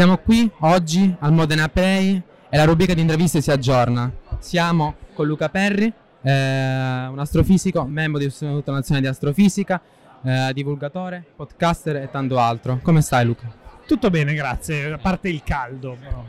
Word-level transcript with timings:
Siamo 0.00 0.16
qui 0.16 0.50
oggi 0.60 1.14
al 1.18 1.30
Modena 1.34 1.68
Play 1.68 2.22
e 2.48 2.56
la 2.56 2.64
rubrica 2.64 2.94
di 2.94 3.02
interviste 3.02 3.42
si 3.42 3.50
aggiorna. 3.50 4.10
Siamo 4.38 4.94
con 5.12 5.26
Luca 5.26 5.50
Perri, 5.50 5.92
eh, 6.22 7.06
un 7.06 7.18
astrofisico, 7.18 7.84
membro 7.84 8.18
dell'Istituto 8.18 8.72
Nazionale 8.72 9.04
di 9.04 9.12
Astrofisica, 9.12 9.78
eh, 10.22 10.52
divulgatore, 10.54 11.22
podcaster 11.36 11.96
e 11.96 12.08
tanto 12.10 12.38
altro. 12.38 12.78
Come 12.80 13.02
stai 13.02 13.26
Luca? 13.26 13.52
Tutto 13.86 14.08
bene, 14.08 14.32
grazie, 14.32 14.90
a 14.90 14.96
parte 14.96 15.28
il 15.28 15.42
caldo. 15.44 15.98
Però. 16.00 16.24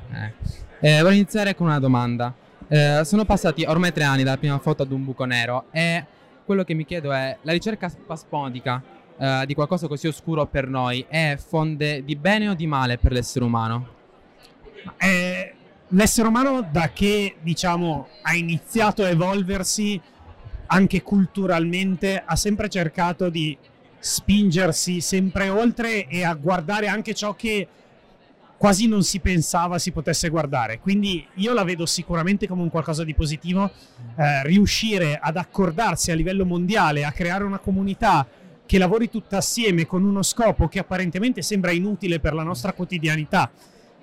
Eh. 0.81 1.01
voglio 1.01 1.15
iniziare 1.15 1.55
con 1.55 1.67
una 1.67 1.79
domanda. 1.79 2.33
Eh, 2.67 3.03
sono 3.05 3.23
passati 3.23 3.63
ormai 3.63 3.93
tre 3.93 4.03
anni 4.03 4.23
dalla 4.23 4.37
prima 4.37 4.59
foto 4.59 4.83
ad 4.83 4.91
un 4.91 5.05
buco 5.05 5.23
nero 5.23 5.67
e 5.71 6.05
quello 6.43 6.65
che 6.65 6.73
mi 6.73 6.83
chiedo 6.83 7.13
è 7.13 7.37
la 7.41 7.53
ricerca 7.53 7.87
spasmodica 7.87 8.83
uh, 9.21 9.45
di 9.45 9.53
qualcosa 9.53 9.87
così 9.87 10.07
oscuro 10.07 10.47
per 10.47 10.67
noi 10.67 11.05
è 11.07 11.37
fonte 11.37 12.03
di 12.03 12.15
bene 12.15 12.49
o 12.49 12.53
di 12.55 12.65
male 12.65 12.97
per 12.97 13.11
l'essere 13.11 13.45
umano? 13.45 13.99
Eh, 14.97 15.53
l'essere 15.89 16.27
umano 16.27 16.67
da 16.69 16.89
che 16.91 17.35
diciamo 17.39 18.07
ha 18.23 18.33
iniziato 18.33 19.03
a 19.03 19.09
evolversi 19.09 20.01
anche 20.67 21.01
culturalmente 21.03 22.21
ha 22.25 22.35
sempre 22.35 22.67
cercato 22.69 23.29
di 23.29 23.55
spingersi 23.99 24.99
sempre 24.99 25.49
oltre 25.49 26.07
e 26.07 26.23
a 26.23 26.33
guardare 26.33 26.87
anche 26.87 27.13
ciò 27.13 27.35
che 27.35 27.67
quasi 28.57 28.87
non 28.87 29.03
si 29.03 29.19
pensava 29.19 29.79
si 29.79 29.91
potesse 29.91 30.29
guardare. 30.29 30.79
Quindi 30.79 31.25
io 31.35 31.53
la 31.53 31.63
vedo 31.63 31.85
sicuramente 31.87 32.47
come 32.47 32.61
un 32.61 32.69
qualcosa 32.69 33.03
di 33.03 33.15
positivo. 33.15 33.71
Eh, 34.15 34.43
riuscire 34.43 35.17
ad 35.19 35.37
accordarsi 35.37 36.11
a 36.11 36.15
livello 36.15 36.45
mondiale, 36.45 37.03
a 37.03 37.11
creare 37.11 37.43
una 37.43 37.57
comunità 37.57 38.27
che 38.71 38.77
lavori 38.77 39.09
tutta 39.09 39.35
assieme 39.35 39.85
con 39.85 40.05
uno 40.05 40.23
scopo 40.23 40.69
che 40.69 40.79
apparentemente 40.79 41.41
sembra 41.41 41.71
inutile 41.71 42.21
per 42.21 42.33
la 42.33 42.43
nostra 42.43 42.71
quotidianità, 42.71 43.51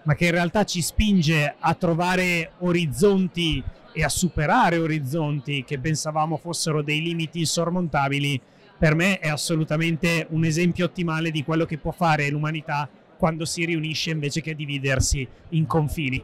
ma 0.02 0.14
che 0.14 0.26
in 0.26 0.32
realtà 0.32 0.64
ci 0.64 0.82
spinge 0.82 1.54
a 1.58 1.72
trovare 1.72 2.50
orizzonti 2.58 3.64
e 3.94 4.04
a 4.04 4.10
superare 4.10 4.76
orizzonti 4.76 5.64
che 5.64 5.78
pensavamo 5.78 6.36
fossero 6.36 6.82
dei 6.82 7.00
limiti 7.00 7.38
insormontabili, 7.38 8.38
per 8.76 8.94
me 8.94 9.18
è 9.20 9.28
assolutamente 9.28 10.26
un 10.32 10.44
esempio 10.44 10.84
ottimale 10.84 11.30
di 11.30 11.44
quello 11.44 11.64
che 11.64 11.78
può 11.78 11.92
fare 11.92 12.28
l'umanità 12.28 12.86
quando 13.16 13.46
si 13.46 13.64
riunisce 13.64 14.10
invece 14.10 14.42
che 14.42 14.54
dividersi 14.54 15.26
in 15.50 15.64
confini. 15.64 16.22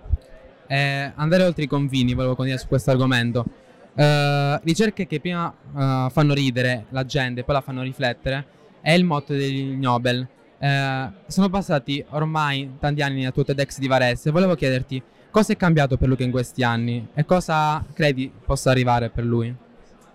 Eh, 0.67 1.13
andare 1.15 1.45
oltre 1.45 1.65
i 1.65 1.67
confini, 1.67 2.13
volevo 2.13 2.35
continuare 2.35 2.63
su 2.63 2.69
questo 2.69 2.91
argomento. 2.91 3.47
Uh, 3.95 4.59
ricerche 4.65 5.07
che 5.07 5.21
prima 5.21 5.47
uh, 5.47 6.11
fanno 6.11 6.35
ridere 6.35 6.87
la 6.89 7.05
gente, 7.05 7.45
poi 7.45 7.55
la 7.55 7.61
fanno 7.61 7.83
riflettere, 7.83 8.45
è 8.81 8.93
il 8.93 9.05
motto 9.05 9.33
degli 9.33 9.77
Nobel. 9.77 10.27
Uh, 10.59 11.13
sono 11.27 11.49
passati 11.49 12.05
ormai 12.11 12.75
tanti 12.81 13.03
anni 13.03 13.23
nel 13.23 13.33
tuo 13.33 13.45
TEDx 13.45 13.79
di 13.79 13.87
Varese. 13.87 14.31
Volevo 14.31 14.55
chiederti 14.55 15.03
cosa 15.31 15.53
è 15.53 15.57
cambiato 15.57 15.97
per 15.97 16.09
Luca 16.09 16.25
in 16.25 16.31
questi 16.31 16.63
anni 16.63 17.09
e 17.15 17.25
cosa 17.25 17.85
credi 17.93 18.33
possa 18.45 18.71
arrivare 18.71 19.11
per 19.11 19.25
lui? 19.25 19.55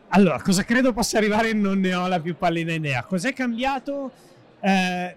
Allora, 0.10 0.42
cosa 0.42 0.64
credo 0.64 0.92
possa 0.92 1.18
arrivare 1.18 1.54
non 1.54 1.80
ne 1.80 1.94
ho 1.94 2.08
la 2.08 2.20
più 2.20 2.36
pallida 2.36 2.74
idea. 2.74 3.04
Cos'è 3.04 3.32
cambiato? 3.32 4.12
Eh, 4.60 5.16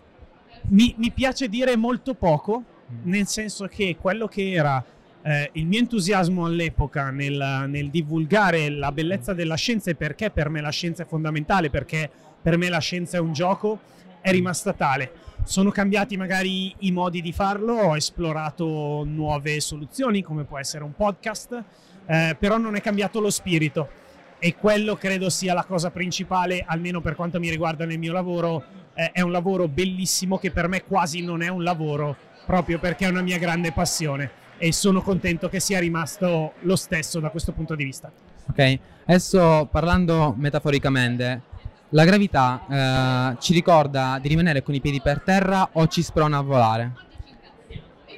mi, 0.69 0.95
mi, 0.99 1.11
piace 1.11 1.49
dire 1.49 1.77
molto 1.77 2.15
poco, 2.15 2.63
mm. 2.93 2.99
nel 3.05 3.27
senso 3.27 3.67
che 3.67 3.97
quello 3.99 4.27
che 4.27 4.53
era 4.53 4.85
eh, 5.23 5.51
il 5.53 5.67
mio 5.67 5.79
entusiasmo 5.79 6.45
all'epoca 6.45 7.11
nel, 7.11 7.67
nel, 7.69 7.91
divulgare 7.91 8.69
la 8.71 8.91
bellezza 8.91 9.33
della 9.33 9.55
scienza 9.55 9.91
e 9.91 9.95
perché 9.95 10.31
per 10.31 10.49
me 10.49 10.61
la 10.61 10.71
scienza 10.71 11.05
è 11.05 11.07
fondamentale, 11.07 11.71
perché 11.71 12.11
per 12.43 12.57
me 12.57 12.69
la 12.69 12.81
scienza 12.81 13.19
è 13.19 13.21
un 13.21 13.33
gioco, 13.33 13.81
è 14.21 14.31
rimasta 14.31 14.73
tale. 14.73 15.13
Sono 15.45 15.71
cambiati 15.71 16.17
magari 16.17 16.75
i 16.81 16.91
modi 16.91 17.21
di 17.21 17.33
farlo, 17.33 17.75
ho 17.75 17.97
esplorato 17.97 19.05
nuove 19.07 19.61
soluzioni 19.61 20.23
come 20.23 20.45
può 20.45 20.59
essere 20.59 20.83
un 20.83 20.95
podcast, 20.95 21.65
eh, 22.07 22.37
però 22.39 22.59
non 22.59 22.75
è 22.75 22.81
cambiato 22.81 23.21
lo 23.21 23.31
spirito 23.31 24.01
e 24.41 24.57
quello 24.57 24.97
credo 24.97 25.31
sia 25.31 25.55
la 25.55 25.65
cosa 25.65 25.91
principale, 25.91 26.65
almeno 26.67 27.01
per 27.01 27.15
quanto 27.15 27.39
mi 27.39 27.49
riguarda 27.49 27.85
nel 27.85 27.99
mio 27.99 28.13
lavoro. 28.13 28.65
Eh, 28.95 29.13
è 29.13 29.21
un 29.21 29.31
lavoro 29.31 29.69
bellissimo 29.69 30.37
che 30.37 30.51
per 30.51 30.67
me 30.67 30.83
quasi 30.83 31.23
non 31.23 31.43
è 31.43 31.49
un 31.49 31.63
lavoro, 31.63 32.17
proprio 32.45 32.81
perché 32.81 33.07
è 33.07 33.09
una 33.09 33.23
mia 33.23 33.39
grande 33.39 33.71
passione 33.71 34.41
e 34.63 34.71
sono 34.71 35.03
contento 35.03 35.49
che 35.49 35.59
sia 35.59 35.81
rimasto 35.81 36.53
lo 36.61 36.77
stesso 36.77 37.19
da 37.19 37.31
questo 37.31 37.51
punto 37.51 37.75
di 37.75 37.83
vista. 37.83 38.13
Ok, 38.49 38.79
adesso 39.07 39.67
parlando 39.69 40.37
metaforicamente, 40.39 41.43
la 41.89 42.05
gravità 42.05 43.33
eh, 43.35 43.41
ci 43.41 43.55
ricorda 43.55 44.21
di 44.23 44.29
rimanere 44.29 44.63
con 44.63 44.73
i 44.73 44.81
piedi 44.81 45.01
per 45.01 45.21
terra 45.23 45.71
o 45.73 45.89
ci 45.89 46.01
sprona 46.01 46.39
a 46.39 46.43
volare? 46.43 46.93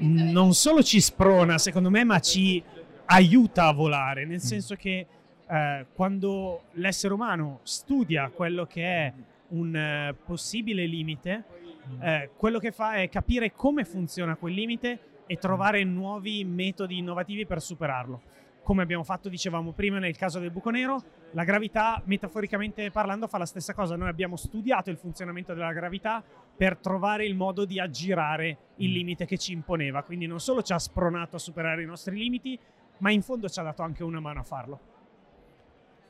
Non 0.00 0.53
solo 0.53 0.83
ci 0.83 1.00
sprona, 1.00 1.56
secondo 1.56 1.88
me, 1.88 2.04
ma 2.04 2.21
ci 2.21 2.62
aiuta 3.06 3.65
a 3.65 3.72
volare, 3.72 4.27
nel 4.27 4.37
mm. 4.37 4.47
senso 4.47 4.75
che 4.75 5.06
eh, 5.49 5.87
quando 5.94 6.65
l'essere 6.72 7.15
umano 7.15 7.60
studia 7.62 8.28
quello 8.28 8.66
che 8.66 8.83
è 8.83 9.12
un 9.49 9.75
eh, 9.75 10.15
possibile 10.27 10.84
limite, 10.84 11.44
mm. 11.88 12.03
eh, 12.03 12.31
quello 12.37 12.59
che 12.59 12.71
fa 12.71 12.97
è 12.97 13.09
capire 13.09 13.53
come 13.53 13.87
funziona 13.87 14.37
quel 14.37 14.53
limite 14.53 14.99
e 15.26 15.36
trovare 15.36 15.84
nuovi 15.84 16.44
metodi 16.44 16.98
innovativi 16.98 17.46
per 17.46 17.60
superarlo. 17.60 18.20
Come 18.62 18.82
abbiamo 18.82 19.04
fatto, 19.04 19.28
dicevamo 19.28 19.72
prima, 19.72 19.98
nel 19.98 20.16
caso 20.16 20.38
del 20.38 20.50
buco 20.50 20.70
nero, 20.70 21.02
la 21.32 21.44
gravità, 21.44 22.00
metaforicamente 22.06 22.90
parlando, 22.90 23.26
fa 23.26 23.36
la 23.36 23.44
stessa 23.44 23.74
cosa. 23.74 23.94
Noi 23.94 24.08
abbiamo 24.08 24.36
studiato 24.36 24.88
il 24.88 24.96
funzionamento 24.96 25.52
della 25.52 25.72
gravità 25.72 26.24
per 26.56 26.78
trovare 26.78 27.26
il 27.26 27.34
modo 27.34 27.66
di 27.66 27.78
aggirare 27.78 28.56
il 28.76 28.90
mm. 28.90 28.94
limite 28.94 29.26
che 29.26 29.36
ci 29.36 29.52
imponeva. 29.52 30.02
Quindi 30.02 30.26
non 30.26 30.40
solo 30.40 30.62
ci 30.62 30.72
ha 30.72 30.78
spronato 30.78 31.36
a 31.36 31.38
superare 31.38 31.82
i 31.82 31.86
nostri 31.86 32.16
limiti, 32.16 32.58
ma 32.98 33.10
in 33.10 33.20
fondo 33.20 33.50
ci 33.50 33.60
ha 33.60 33.62
dato 33.62 33.82
anche 33.82 34.02
una 34.02 34.20
mano 34.20 34.41
a 34.41 34.44
farlo. 34.44 34.80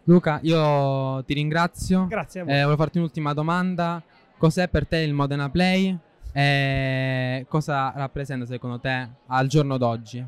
Luca, 0.04 0.38
io 0.42 1.24
ti 1.24 1.34
ringrazio. 1.34 2.06
Grazie 2.06 2.40
a 2.40 2.44
voi. 2.44 2.52
Eh, 2.52 2.58
volevo 2.58 2.76
farti 2.76 2.98
un'ultima 2.98 3.32
domanda. 3.32 4.00
Cos'è 4.36 4.68
per 4.68 4.86
te 4.86 4.98
il 4.98 5.12
Modena 5.12 5.50
Play? 5.50 5.98
E 6.36 7.46
cosa 7.48 7.92
rappresenta 7.94 8.44
secondo 8.44 8.80
te 8.80 9.08
al 9.28 9.46
giorno 9.46 9.78
d'oggi? 9.78 10.26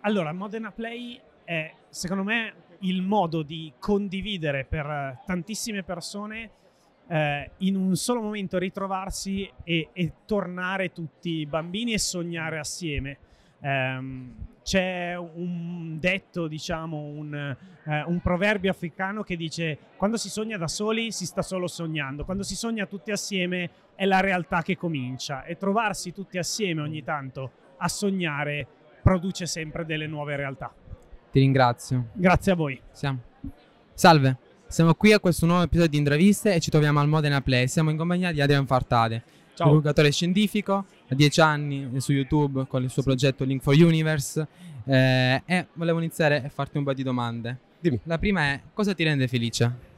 Allora, 0.00 0.32
Modena 0.32 0.72
Play 0.72 1.20
è 1.44 1.74
secondo 1.90 2.22
me 2.24 2.54
il 2.80 3.02
modo 3.02 3.42
di 3.42 3.70
condividere 3.78 4.64
per 4.64 5.20
tantissime 5.26 5.82
persone 5.82 6.50
eh, 7.06 7.50
in 7.58 7.76
un 7.76 7.96
solo 7.96 8.22
momento 8.22 8.56
ritrovarsi 8.56 9.50
e, 9.62 9.90
e, 9.92 10.12
tornare 10.24 10.90
tutti 10.90 11.44
bambini 11.44 11.92
e 11.92 11.98
sognare 11.98 12.58
assieme. 12.58 13.18
Um, 13.58 14.34
c'è 14.70 15.16
un 15.16 15.98
detto, 15.98 16.46
diciamo, 16.46 16.96
un, 16.96 17.34
eh, 17.34 18.04
un, 18.06 18.20
proverbio 18.20 18.70
africano 18.70 19.24
che 19.24 19.34
dice 19.34 19.76
quando 19.96 20.16
si 20.16 20.30
sogna 20.30 20.56
da 20.56 20.68
soli 20.68 21.10
si 21.10 21.26
sta 21.26 21.42
solo 21.42 21.66
sognando, 21.66 22.24
quando 22.24 22.44
si 22.44 22.54
sogna 22.54 22.86
tutti 22.86 23.10
assieme 23.10 23.68
è 23.96 24.04
la 24.04 24.20
realtà 24.20 24.62
che 24.62 24.76
comincia 24.76 25.42
e 25.42 25.56
trovarsi 25.56 26.12
tutti 26.12 26.38
assieme 26.38 26.82
ogni 26.82 27.02
tanto 27.02 27.50
a 27.78 27.88
sognare 27.88 28.64
produce 29.02 29.46
sempre 29.46 29.84
delle 29.84 30.06
nuove 30.06 30.36
realtà. 30.36 30.72
Ti 31.32 31.40
ringrazio. 31.40 32.10
Grazie 32.12 32.52
a 32.52 32.54
voi. 32.54 32.80
Siamo. 32.92 33.18
Salve, 33.92 34.36
siamo 34.68 34.94
qui 34.94 35.12
a 35.12 35.18
questo 35.18 35.46
nuovo 35.46 35.64
episodio 35.64 35.90
di 35.90 35.96
Intraviste 35.96 36.54
e 36.54 36.60
ci 36.60 36.70
troviamo 36.70 37.00
al 37.00 37.08
Modena 37.08 37.40
Play. 37.40 37.66
Siamo 37.66 37.90
in 37.90 37.96
compagnia 37.96 38.30
di 38.30 38.40
Adrian 38.40 38.66
Fartade, 38.66 39.24
Ciao. 39.54 39.66
divulgatore 39.66 40.12
scientifico, 40.12 40.84
dieci 41.14 41.40
anni 41.40 42.00
su 42.00 42.12
YouTube 42.12 42.66
con 42.66 42.82
il 42.82 42.90
suo 42.90 43.02
progetto 43.02 43.44
Link 43.44 43.62
for 43.62 43.74
Universe 43.74 44.46
eh, 44.84 45.42
e 45.44 45.66
volevo 45.74 45.98
iniziare 45.98 46.44
a 46.44 46.48
farti 46.48 46.78
un 46.78 46.84
po' 46.84 46.92
di 46.92 47.02
domande. 47.02 47.58
Dimmi. 47.80 48.00
La 48.04 48.18
prima 48.18 48.42
è, 48.42 48.60
cosa 48.72 48.94
ti 48.94 49.04
rende 49.04 49.26
felice? 49.26 49.88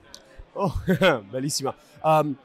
Oh, 0.52 0.72
bellissima. 1.28 1.74
Um, 2.02 2.36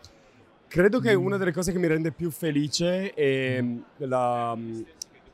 credo 0.68 1.00
che 1.00 1.14
una 1.14 1.38
delle 1.38 1.52
cose 1.52 1.72
che 1.72 1.80
mi 1.80 1.88
rende 1.88 2.12
più 2.12 2.32
felice 2.32 3.14
è 3.14 3.62
mm, 3.62 3.80
la, 3.98 4.54
um, 4.56 4.86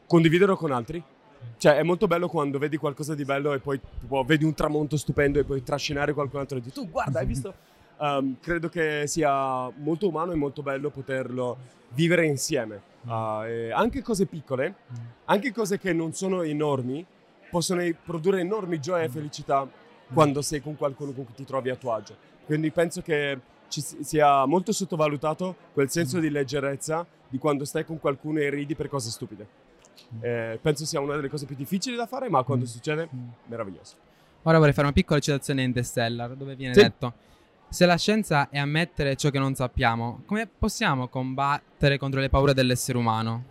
condividerlo 0.08 0.56
con 0.56 0.72
altri. 0.72 1.04
Cioè, 1.58 1.76
è 1.76 1.84
molto 1.84 2.08
bello 2.08 2.28
quando 2.28 2.58
vedi 2.58 2.78
qualcosa 2.78 3.16
di 3.16 3.26
bello 3.26 3.54
e 3.54 3.60
poi 3.60 3.80
tipo, 4.00 4.24
vedi 4.24 4.44
un 4.44 4.54
tramonto 4.54 4.98
stupendo 4.98 5.40
e 5.40 5.44
puoi 5.44 5.62
trascinare 5.62 6.14
qualcun 6.14 6.40
altro 6.40 6.58
e 6.58 6.62
dici, 6.62 6.74
tu 6.74 6.90
guarda, 6.90 7.20
hai 7.20 7.26
visto? 7.26 7.54
Um, 8.04 8.36
credo 8.42 8.68
che 8.68 9.08
sia 9.08 9.70
molto 9.78 10.10
umano 10.10 10.34
e 10.34 10.36
molto 10.36 10.62
bello 10.62 10.90
poterlo 10.90 11.58
vivere 11.94 12.26
insieme. 12.26 12.82
Uh, 13.04 13.72
anche 13.74 14.02
cose 14.02 14.26
piccole, 14.26 14.76
anche 15.24 15.54
cose 15.54 15.80
che 15.80 15.94
non 15.94 16.12
sono 16.12 16.42
enormi, 16.42 17.06
possono 17.50 17.82
produrre 18.04 18.42
enormi 18.42 18.82
gioie 18.82 19.06
e 19.06 19.10
felicità 19.10 19.66
quando 20.14 20.42
sei 20.42 20.62
con 20.62 20.76
qualcuno 20.76 21.14
con 21.14 21.24
cui 21.24 21.34
ti 21.34 21.46
trovi 21.46 21.70
a 21.70 21.78
tuo 21.78 21.94
agio. 21.94 22.18
Quindi 22.46 22.72
penso 22.72 23.02
che 23.02 23.40
ci 23.70 23.80
sia 23.80 24.46
molto 24.46 24.74
sottovalutato 24.74 25.56
quel 25.72 25.90
senso 25.90 26.20
di 26.20 26.30
leggerezza 26.30 27.08
di 27.30 27.38
quando 27.38 27.64
stai 27.64 27.86
con 27.86 28.02
qualcuno 28.02 28.40
e 28.40 28.50
ridi 28.50 28.76
per 28.76 28.90
cose 28.90 29.12
stupide. 29.12 29.48
Eh, 30.20 30.60
penso 30.62 30.86
sia 30.86 31.00
una 31.00 31.16
delle 31.16 31.30
cose 31.30 31.46
più 31.46 31.56
difficili 31.56 31.96
da 31.96 32.06
fare, 32.06 32.28
ma 32.28 32.44
quando 32.44 32.66
succede, 32.66 33.08
meraviglioso. 33.46 33.96
Ora 34.42 34.58
vorrei 34.58 34.74
fare 34.74 34.88
una 34.88 34.96
piccola 34.96 35.22
citazione 35.22 35.62
in 35.62 35.68
Interstellar, 35.68 36.36
dove 36.36 36.56
viene 36.56 36.74
sì. 36.74 36.82
detto 36.82 37.32
se 37.74 37.86
la 37.88 37.98
scienza 37.98 38.50
è 38.50 38.60
ammettere 38.60 39.16
ciò 39.16 39.30
che 39.32 39.40
non 39.40 39.56
sappiamo, 39.56 40.22
come 40.28 40.48
possiamo 40.48 41.08
combattere 41.08 41.98
contro 41.98 42.20
le 42.20 42.30
paure 42.30 42.54
dell'essere 42.54 42.98
umano? 43.00 43.44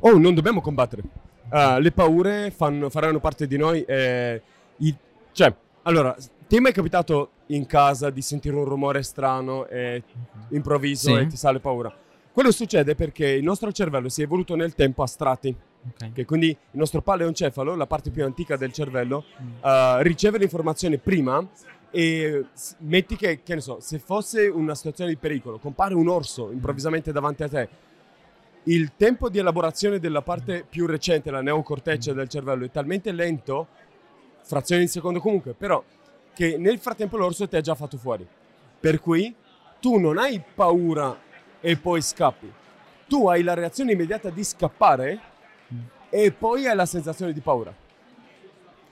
Oh, 0.00 0.18
non 0.18 0.34
dobbiamo 0.34 0.60
combattere. 0.60 1.02
Uh, 1.50 1.78
le 1.80 1.90
paure 1.90 2.50
fanno- 2.50 2.90
faranno 2.90 3.18
parte 3.18 3.46
di 3.46 3.56
noi. 3.56 3.82
E 3.82 4.42
i- 4.76 4.94
cioè, 5.32 5.52
allora, 5.82 6.14
ti 6.46 6.56
è 6.56 6.60
mai 6.60 6.72
capitato 6.72 7.30
in 7.46 7.66
casa 7.66 8.10
di 8.10 8.22
sentire 8.22 8.54
un 8.54 8.64
rumore 8.64 9.02
strano 9.02 9.66
e 9.66 10.02
improvviso 10.50 11.14
Sì. 11.16 11.20
e 11.20 11.26
ti 11.26 11.36
sale 11.36 11.58
paura? 11.58 11.92
Quello 12.32 12.52
succede 12.52 12.94
perché 12.94 13.26
il 13.26 13.42
nostro 13.42 13.72
cervello 13.72 14.08
si 14.08 14.20
è 14.20 14.24
evoluto 14.24 14.54
nel 14.54 14.74
tempo 14.74 15.02
a 15.02 15.06
strati. 15.06 15.54
Ok. 15.92 16.12
Che 16.12 16.24
quindi 16.26 16.48
il 16.48 16.56
nostro 16.78 17.00
paleoncefalo, 17.02 17.74
la 17.74 17.86
parte 17.86 18.10
più 18.10 18.22
antica 18.24 18.56
del 18.56 18.70
cervello, 18.72 19.24
uh, 19.62 19.68
riceve 20.02 20.36
l'informazione 20.38 20.98
prima 20.98 21.44
e 21.90 22.46
metti 22.78 23.16
che, 23.16 23.42
che 23.42 23.54
ne 23.54 23.60
so, 23.60 23.80
se 23.80 23.98
fosse 23.98 24.46
una 24.46 24.74
situazione 24.74 25.10
di 25.10 25.16
pericolo, 25.16 25.58
compare 25.58 25.94
un 25.94 26.08
orso 26.08 26.50
improvvisamente 26.50 27.12
davanti 27.12 27.42
a 27.42 27.48
te, 27.48 27.68
il 28.64 28.92
tempo 28.96 29.28
di 29.28 29.38
elaborazione 29.38 29.98
della 29.98 30.22
parte 30.22 30.64
più 30.68 30.86
recente, 30.86 31.30
la 31.30 31.40
neocorteccia 31.40 32.12
del 32.12 32.28
cervello, 32.28 32.64
è 32.64 32.70
talmente 32.70 33.10
lento, 33.10 33.66
frazioni 34.42 34.82
di 34.82 34.88
secondo 34.88 35.20
comunque, 35.20 35.54
però 35.54 35.82
che 36.34 36.56
nel 36.58 36.78
frattempo 36.78 37.16
l'orso 37.16 37.48
ti 37.48 37.56
ha 37.56 37.60
già 37.60 37.74
fatto 37.74 37.96
fuori. 37.96 38.26
Per 38.78 39.00
cui 39.00 39.34
tu 39.80 39.98
non 39.98 40.18
hai 40.18 40.42
paura 40.54 41.18
e 41.60 41.76
poi 41.76 42.02
scappi. 42.02 42.52
Tu 43.06 43.28
hai 43.28 43.42
la 43.42 43.54
reazione 43.54 43.92
immediata 43.92 44.30
di 44.30 44.44
scappare 44.44 45.20
e 46.08 46.32
poi 46.32 46.66
hai 46.66 46.76
la 46.76 46.86
sensazione 46.86 47.32
di 47.32 47.40
paura. 47.40 47.74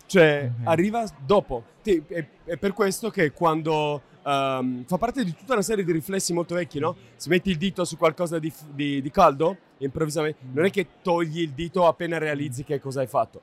Cioè, 0.08 0.50
Ok. 0.60 0.66
arriva 0.66 1.04
dopo. 1.24 1.64
Ti- 1.82 2.02
è, 2.08 2.26
è 2.44 2.56
per 2.56 2.72
questo 2.72 3.10
che 3.10 3.30
quando 3.32 4.00
ehm, 4.24 4.84
fa 4.86 4.96
parte 4.96 5.22
di 5.22 5.34
tutta 5.34 5.52
una 5.52 5.62
serie 5.62 5.84
di 5.84 5.92
riflessi 5.92 6.32
molto 6.32 6.54
vecchi, 6.54 6.78
no? 6.78 6.96
Se 7.16 7.28
metti 7.28 7.50
il 7.50 7.58
dito 7.58 7.84
su 7.84 7.96
qualcosa 7.98 8.38
di, 8.38 8.50
di- 8.72 9.02
di 9.02 9.10
caldo, 9.10 9.56
improvvisamente, 9.78 10.38
non 10.52 10.64
è 10.64 10.70
che 10.70 10.86
togli 11.02 11.40
il 11.40 11.50
dito 11.50 11.86
appena 11.86 12.16
realizzi 12.16 12.64
che 12.64 12.80
cosa 12.80 13.00
hai 13.00 13.06
fatto. 13.06 13.40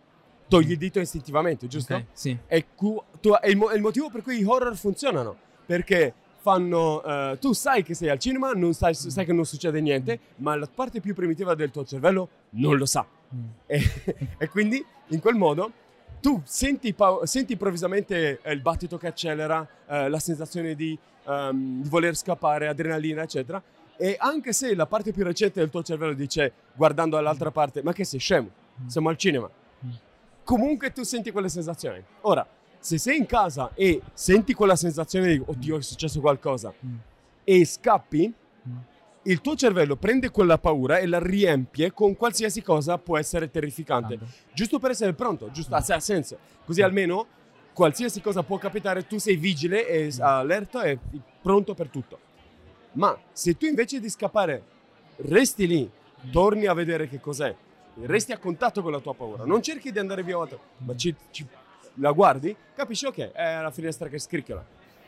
Togli 0.48 0.72
il 0.72 0.78
dito 0.78 1.00
istintivamente, 1.00 1.68
giusto? 1.68 1.94
Ok, 1.96 2.04
Sì. 2.14 2.36
E 2.48 2.66
cu- 2.76 3.02
tu- 3.22 3.34
è, 3.36 3.48
il 3.48 3.58
mo- 3.58 3.70
è 3.70 3.76
il 3.76 3.82
motivo 3.82 4.10
per 4.10 4.24
cui 4.24 4.40
i 4.40 4.44
horror 4.44 4.76
funzionano. 4.76 5.36
Perché 5.68 6.14
fanno. 6.42 7.04
eh, 7.04 7.38
tu 7.40 7.54
sai 7.54 7.84
che 7.84 7.94
sei 7.94 8.10
al 8.10 8.18
cinema, 8.20 8.52
non 8.54 8.74
sai, 8.74 8.94
sai 8.96 9.24
che 9.26 9.34
non 9.34 9.46
succede 9.46 9.82
niente, 9.82 10.20
ma 10.38 10.56
la 10.56 10.68
parte 10.74 11.00
più 11.00 11.14
primitiva 11.14 11.54
del 11.56 11.70
tuo 11.72 11.84
cervello 11.86 12.28
non 12.52 12.78
lo 12.78 12.86
sa. 12.88 13.06
Mm. 13.36 13.44
E, 13.66 13.80
e 14.38 14.50
quindi 14.50 14.84
in 15.10 15.20
quel 15.20 15.36
modo 15.36 15.72
tu 16.25 16.42
senti, 16.44 16.95
senti 17.25 17.51
improvvisamente 17.51 18.39
eh, 18.42 18.51
il 18.51 18.60
battito 18.60 18.98
che 18.98 19.06
accelera, 19.06 19.68
eh, 19.88 20.10
la 20.10 20.18
sensazione 20.18 20.74
di, 20.74 20.98
ehm, 21.24 21.83
di 21.83 21.88
voler 21.88 22.16
scappare, 22.16 22.68
adrenalina, 22.68 23.22
eccetera. 23.22 23.62
E 23.95 24.16
anche 24.18 24.51
se 24.51 24.74
la 24.74 24.88
parte 24.88 25.12
più 25.12 25.24
recente 25.24 25.60
del 25.60 25.69
tuo 25.69 25.83
cervello 25.83 26.13
dice, 26.13 26.51
guardando 26.74 27.18
all'altra 27.18 27.51
parte, 27.51 27.83
ma 27.83 27.94
che 27.94 28.06
sei 28.06 28.18
scemo, 28.19 28.50
siamo 28.88 29.10
al 29.10 29.18
cinema. 29.18 29.48
Comunque 30.44 30.92
tu 30.92 31.04
senti 31.04 31.30
quelle 31.30 31.48
sensazioni. 31.48 32.04
Ora, 32.22 32.44
se 32.80 32.98
sei 32.98 33.18
in 33.18 33.27
casa 33.27 33.69
e 33.75 34.01
senti 34.13 34.56
quella 34.56 34.75
sensazione 34.75 35.27
di, 35.27 35.44
oddio, 35.45 35.77
è 35.77 35.81
successo 35.83 36.19
qualcosa, 36.22 36.74
Mm. 36.83 36.95
e 37.44 37.66
scappi, 37.66 38.27
Mm. 38.30 38.45
Il 39.27 39.42
tuo 39.42 39.56
cervello 39.56 39.95
prende 39.95 40.30
quella 40.30 40.57
paura 40.57 40.98
e 41.00 41.07
la 41.07 41.19
riempie 41.19 41.92
con 41.94 42.16
qualsiasi 42.16 42.62
cosa 42.62 42.98
può 42.98 43.18
essere 43.18 43.50
terrificante. 43.50 44.18
Tanto. 44.18 44.33
Giusto 44.54 44.80
per 44.80 44.92
essere 44.92 45.13
pronto, 45.13 45.50
giusto, 45.51 45.74
ha 45.75 45.83
ha 45.88 46.00
senso. 46.00 46.38
Così 46.66 46.81
almeno 46.81 47.25
qualsiasi 47.74 48.22
cosa 48.22 48.44
può 48.44 48.57
capitare, 48.57 49.06
tu 49.07 49.18
sei 49.18 49.36
vigile 49.36 49.88
e 49.88 50.12
s- 50.12 50.19
allerta 50.19 50.83
e 50.83 50.98
pronto 51.42 51.74
per 51.74 51.89
tutto. 51.89 52.19
Ma 52.94 53.18
se 53.31 53.57
tu 53.57 53.66
invece 53.66 54.00
di 54.00 54.10
scappare 54.10 54.63
resti 55.18 55.68
lì, 55.68 55.89
torni 56.31 56.66
a 56.68 56.74
vedere 56.74 57.10
che 57.10 57.19
cos'è, 57.19 57.54
resti 58.04 58.31
a 58.31 58.38
contatto 58.38 58.81
con 58.81 58.92
la 58.92 59.00
tua 59.00 59.13
paura, 59.16 59.44
non 59.44 59.62
cerchi 59.62 59.92
di 59.92 60.00
andare 60.00 60.24
via, 60.24 60.38
ma 60.38 60.95
ci- 60.95 61.16
ci- 61.31 61.45
la 61.95 62.12
guardi, 62.12 62.56
capisci 62.75 63.06
ok, 63.06 63.31
è 63.31 63.62
la 63.62 63.72
finestra 63.72 64.07
che 64.07 64.19
scricchiola 64.19 64.63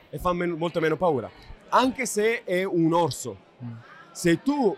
e 0.10 0.18
fa 0.20 0.34
men- 0.34 0.52
molto 0.52 0.80
meno 0.80 0.96
paura. 0.98 1.30
Anche 1.70 2.06
se 2.06 2.44
è 2.44 2.64
un 2.64 2.94
orso, 2.94 3.46
Mm. 3.64 3.72
Se 4.18 4.42
tu 4.42 4.76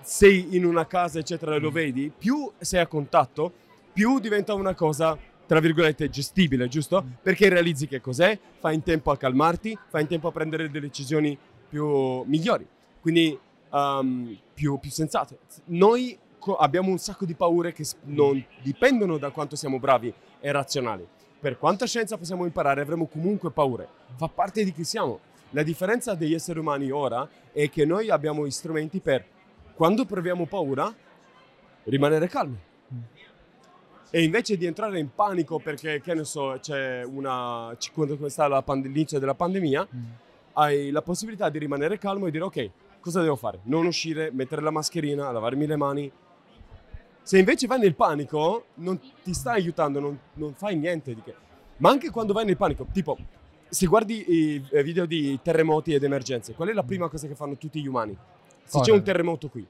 sei 0.00 0.56
in 0.56 0.64
una 0.64 0.84
casa, 0.84 1.20
eccetera, 1.20 1.54
e 1.54 1.60
lo 1.60 1.70
vedi, 1.70 2.10
più 2.10 2.50
sei 2.58 2.80
a 2.80 2.88
contatto, 2.88 3.52
più 3.92 4.18
diventa 4.18 4.52
una 4.54 4.74
cosa, 4.74 5.16
tra 5.46 5.60
virgolette, 5.60 6.10
gestibile, 6.10 6.66
giusto? 6.66 7.04
Perché 7.22 7.48
realizzi 7.48 7.86
che 7.86 8.00
cos'è, 8.00 8.36
fai 8.58 8.74
in 8.74 8.82
tempo 8.82 9.12
a 9.12 9.16
calmarti, 9.16 9.78
fai 9.88 10.02
in 10.02 10.08
tempo 10.08 10.26
a 10.26 10.32
prendere 10.32 10.68
delle 10.68 10.86
decisioni 10.86 11.38
più 11.68 12.24
migliori, 12.24 12.66
quindi 13.00 13.38
um, 13.70 14.36
più, 14.52 14.76
più 14.80 14.90
sensate. 14.90 15.38
Noi 15.66 16.18
co- 16.40 16.56
abbiamo 16.56 16.90
un 16.90 16.98
sacco 16.98 17.24
di 17.24 17.34
paure 17.34 17.72
che 17.72 17.86
non 18.06 18.44
dipendono 18.60 19.18
da 19.18 19.30
quanto 19.30 19.54
siamo 19.54 19.78
bravi 19.78 20.12
e 20.40 20.50
razionali. 20.50 21.06
Per 21.38 21.58
quanta 21.58 21.86
scienza 21.86 22.18
possiamo 22.18 22.44
imparare, 22.44 22.80
avremo 22.80 23.06
comunque 23.06 23.52
paure. 23.52 23.86
Fa 24.16 24.26
parte 24.26 24.64
di 24.64 24.72
chi 24.72 24.82
siamo. 24.82 25.20
La 25.54 25.62
differenza 25.62 26.14
degli 26.16 26.34
esseri 26.34 26.58
umani 26.58 26.90
ora 26.90 27.28
è 27.52 27.70
che 27.70 27.84
noi 27.84 28.10
abbiamo 28.10 28.44
gli 28.44 28.50
strumenti 28.50 28.98
per, 28.98 29.24
quando 29.74 30.04
proviamo 30.04 30.46
paura, 30.46 30.92
rimanere 31.84 32.26
calmi. 32.26 32.58
E 34.10 34.22
invece 34.24 34.56
di 34.56 34.66
entrare 34.66 34.98
in 34.98 35.14
panico 35.14 35.60
perché, 35.60 36.00
che 36.00 36.12
ne 36.14 36.24
so, 36.24 36.58
c'è 36.60 37.04
una. 37.04 37.76
quando 37.92 38.28
sta 38.28 38.48
la 38.48 38.62
pand- 38.62 38.86
l'inizio 38.86 39.20
della 39.20 39.34
pandemia, 39.34 39.86
Mm. 39.94 40.02
hai 40.54 40.90
la 40.90 41.02
possibilità 41.02 41.48
di 41.50 41.58
rimanere 41.60 41.98
calmo 41.98 42.26
e 42.26 42.32
dire: 42.32 42.42
Ok, 42.42 42.70
cosa 42.98 43.22
devo 43.22 43.36
fare? 43.36 43.60
Non 43.64 43.86
uscire, 43.86 44.32
mettere 44.32 44.60
la 44.60 44.70
mascherina, 44.72 45.30
lavarmi 45.30 45.66
le 45.66 45.76
mani. 45.76 46.12
Se 47.22 47.38
invece 47.38 47.68
vai 47.68 47.78
nel 47.78 47.94
panico, 47.94 48.66
non 48.74 48.98
ti 49.22 49.32
sta 49.32 49.52
aiutando, 49.52 50.00
non, 50.00 50.18
non 50.34 50.52
fai 50.54 50.76
niente 50.76 51.14
di 51.14 51.22
che. 51.22 51.34
Ma 51.76 51.90
anche 51.90 52.10
quando 52.10 52.32
vai 52.32 52.44
nel 52.44 52.56
panico, 52.56 52.86
tipo, 52.92 53.16
se 53.74 53.86
guardi 53.86 54.24
i 54.28 54.64
eh, 54.70 54.82
video 54.84 55.04
di 55.04 55.38
terremoti 55.42 55.92
ed 55.92 56.04
emergenze, 56.04 56.54
qual 56.54 56.68
è 56.68 56.72
la 56.72 56.84
prima 56.84 57.08
cosa 57.08 57.26
che 57.26 57.34
fanno 57.34 57.56
tutti 57.56 57.82
gli 57.82 57.88
umani? 57.88 58.12
Se 58.12 58.18
c'è 58.64 58.78
Correre. 58.78 58.96
un 58.96 59.02
terremoto 59.02 59.48
qui. 59.48 59.66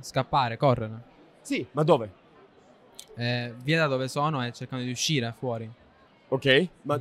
Scappare, 0.00 0.56
correre. 0.56 1.02
Sì, 1.40 1.64
ma 1.70 1.84
dove? 1.84 2.12
Eh, 3.14 3.54
via 3.62 3.78
da 3.78 3.86
dove 3.86 4.08
sono 4.08 4.44
e 4.44 4.52
cercando 4.52 4.84
di 4.84 4.90
uscire 4.90 5.32
fuori. 5.38 5.70
Ok? 6.28 6.68
Ma 6.82 7.00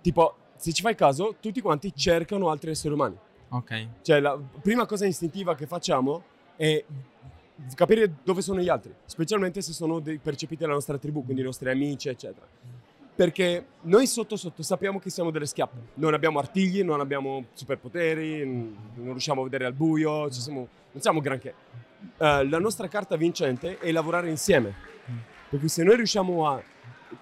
tipo, 0.00 0.34
se 0.56 0.72
ci 0.72 0.80
fai 0.82 0.94
caso, 0.94 1.36
tutti 1.40 1.60
quanti 1.60 1.94
cercano 1.94 2.48
altri 2.48 2.70
esseri 2.70 2.94
umani. 2.94 3.16
Ok. 3.50 3.86
Cioè, 4.00 4.20
la 4.20 4.38
prima 4.60 4.86
cosa 4.86 5.06
istintiva 5.06 5.54
che 5.54 5.66
facciamo 5.66 6.22
è 6.56 6.82
capire 7.74 8.16
dove 8.24 8.40
sono 8.40 8.60
gli 8.60 8.68
altri, 8.68 8.94
specialmente 9.04 9.60
se 9.60 9.72
sono 9.72 10.00
percepiti 10.00 10.62
dalla 10.62 10.74
nostra 10.74 10.98
tribù, 10.98 11.22
quindi 11.22 11.42
i 11.42 11.44
nostri 11.44 11.70
amici, 11.70 12.08
eccetera. 12.08 12.46
Perché 13.16 13.64
noi 13.82 14.06
sotto 14.06 14.36
sotto 14.36 14.62
sappiamo 14.62 14.98
che 14.98 15.08
siamo 15.08 15.30
delle 15.30 15.46
schiappe. 15.46 15.78
Non 15.94 16.12
abbiamo 16.12 16.38
artigli, 16.38 16.82
non 16.82 17.00
abbiamo 17.00 17.46
superpoteri, 17.54 18.44
non 18.44 19.06
riusciamo 19.06 19.40
a 19.40 19.44
vedere 19.44 19.64
al 19.64 19.72
buio, 19.72 20.30
siamo- 20.30 20.68
non 20.92 21.00
siamo 21.00 21.20
granché. 21.22 21.54
Eh, 22.18 22.46
la 22.46 22.58
nostra 22.58 22.88
carta 22.88 23.16
vincente 23.16 23.78
è 23.78 23.90
lavorare 23.90 24.28
insieme. 24.28 24.74
Per 25.48 25.58
cui 25.58 25.68
se 25.70 25.82
noi 25.82 25.96
riusciamo 25.96 26.46
a 26.46 26.62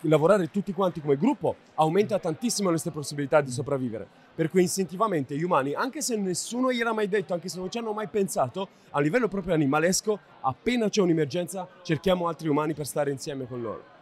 lavorare 0.00 0.50
tutti 0.50 0.72
quanti 0.72 1.00
come 1.00 1.16
gruppo, 1.16 1.54
aumenta 1.74 2.18
tantissimo 2.18 2.66
le 2.66 2.72
nostre 2.72 2.90
possibilità 2.90 3.40
di 3.40 3.52
sopravvivere. 3.52 4.04
Per 4.34 4.50
cui 4.50 4.64
istintivamente 4.64 5.36
gli 5.36 5.44
umani, 5.44 5.74
anche 5.74 6.02
se 6.02 6.16
nessuno 6.16 6.72
gliel'ha 6.72 6.92
mai 6.92 7.06
detto, 7.06 7.34
anche 7.34 7.48
se 7.48 7.58
non 7.58 7.70
ci 7.70 7.78
hanno 7.78 7.92
mai 7.92 8.08
pensato, 8.08 8.68
a 8.90 9.00
livello 9.00 9.28
proprio 9.28 9.54
animalesco, 9.54 10.18
appena 10.40 10.88
c'è 10.88 11.02
un'emergenza, 11.02 11.68
cerchiamo 11.82 12.26
altri 12.26 12.48
umani 12.48 12.74
per 12.74 12.84
stare 12.84 13.12
insieme 13.12 13.46
con 13.46 13.62
loro. 13.62 13.93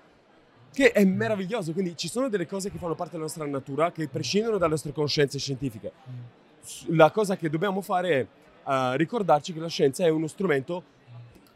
Che 0.72 0.92
è 0.92 1.04
meraviglioso, 1.04 1.72
quindi 1.72 1.96
ci 1.96 2.08
sono 2.08 2.28
delle 2.28 2.46
cose 2.46 2.70
che 2.70 2.78
fanno 2.78 2.94
parte 2.94 3.12
della 3.12 3.24
nostra 3.24 3.44
natura 3.44 3.92
che 3.92 4.08
prescindono 4.08 4.56
dalle 4.56 4.70
nostre 4.70 4.92
conoscenze 4.92 5.38
scientifiche. 5.38 5.92
La 6.88 7.10
cosa 7.10 7.36
che 7.36 7.50
dobbiamo 7.50 7.82
fare 7.82 8.10
è 8.10 8.26
eh, 8.66 8.96
ricordarci 8.96 9.52
che 9.52 9.60
la 9.60 9.68
scienza 9.68 10.04
è 10.04 10.08
uno 10.08 10.26
strumento 10.26 10.84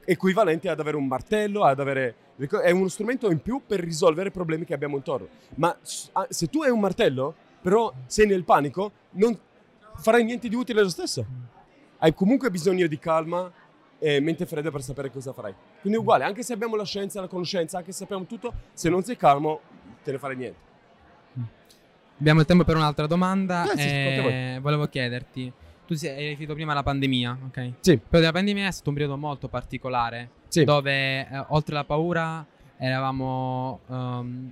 equivalente 0.04 0.68
ad 0.68 0.80
avere 0.80 0.96
un 0.96 1.06
martello, 1.06 1.64
ad 1.64 1.80
avere... 1.80 2.14
È 2.36 2.70
uno 2.70 2.88
strumento 2.88 3.30
in 3.30 3.40
più 3.40 3.62
per 3.66 3.80
risolvere 3.80 4.30
problemi 4.30 4.66
che 4.66 4.74
abbiamo 4.74 4.96
intorno. 4.96 5.28
Ma 5.54 5.74
ah, 6.12 6.26
se 6.28 6.48
tu 6.48 6.62
hai 6.62 6.70
un 6.70 6.80
martello, 6.80 7.34
però 7.62 7.90
sei 8.06 8.26
nel 8.26 8.44
panico, 8.44 8.92
non 9.12 9.36
farai 9.96 10.22
niente 10.22 10.48
di 10.48 10.54
utile 10.54 10.82
lo 10.82 10.90
stesso. 10.90 11.24
Hai 11.98 12.12
comunque 12.12 12.50
bisogno 12.50 12.86
di 12.86 12.98
calma 12.98 13.50
e 13.98 14.20
mente 14.20 14.44
fredda 14.44 14.70
per 14.70 14.82
sapere 14.82 15.10
cosa 15.10 15.32
farai. 15.32 15.54
Quindi 15.80 15.98
è 15.98 16.00
uguale, 16.02 16.24
anche 16.24 16.42
se 16.42 16.52
abbiamo 16.52 16.76
la 16.76 16.84
scienza, 16.84 17.20
la 17.20 17.28
conoscenza, 17.28 17.78
anche 17.78 17.92
se 17.92 17.98
sappiamo 17.98 18.24
tutto, 18.24 18.52
se 18.72 18.88
non 18.88 19.02
sei 19.02 19.16
calmo, 19.16 19.60
te 20.02 20.12
ne 20.12 20.18
fare 20.18 20.34
niente. 20.34 20.64
Abbiamo 22.18 22.40
il 22.40 22.46
tempo 22.46 22.64
per 22.64 22.76
un'altra 22.76 23.06
domanda. 23.06 23.70
Eh, 23.72 23.76
sì, 23.76 23.88
e 23.88 24.16
fate 24.16 24.58
volevo 24.60 24.86
chiederti: 24.86 25.52
tu 25.86 25.94
sei, 25.94 26.16
hai 26.16 26.28
riferito 26.28 26.54
prima 26.54 26.72
alla 26.72 26.82
pandemia, 26.82 27.38
ok? 27.46 27.72
Sì, 27.80 27.96
periodo 27.96 28.18
della 28.18 28.32
pandemia 28.32 28.66
è 28.66 28.70
stato 28.70 28.88
un 28.88 28.94
periodo 28.94 29.16
molto 29.18 29.48
particolare, 29.48 30.30
sì. 30.48 30.64
dove 30.64 31.28
eh, 31.28 31.44
oltre 31.48 31.74
alla 31.74 31.84
paura 31.84 32.44
eravamo 32.78 33.80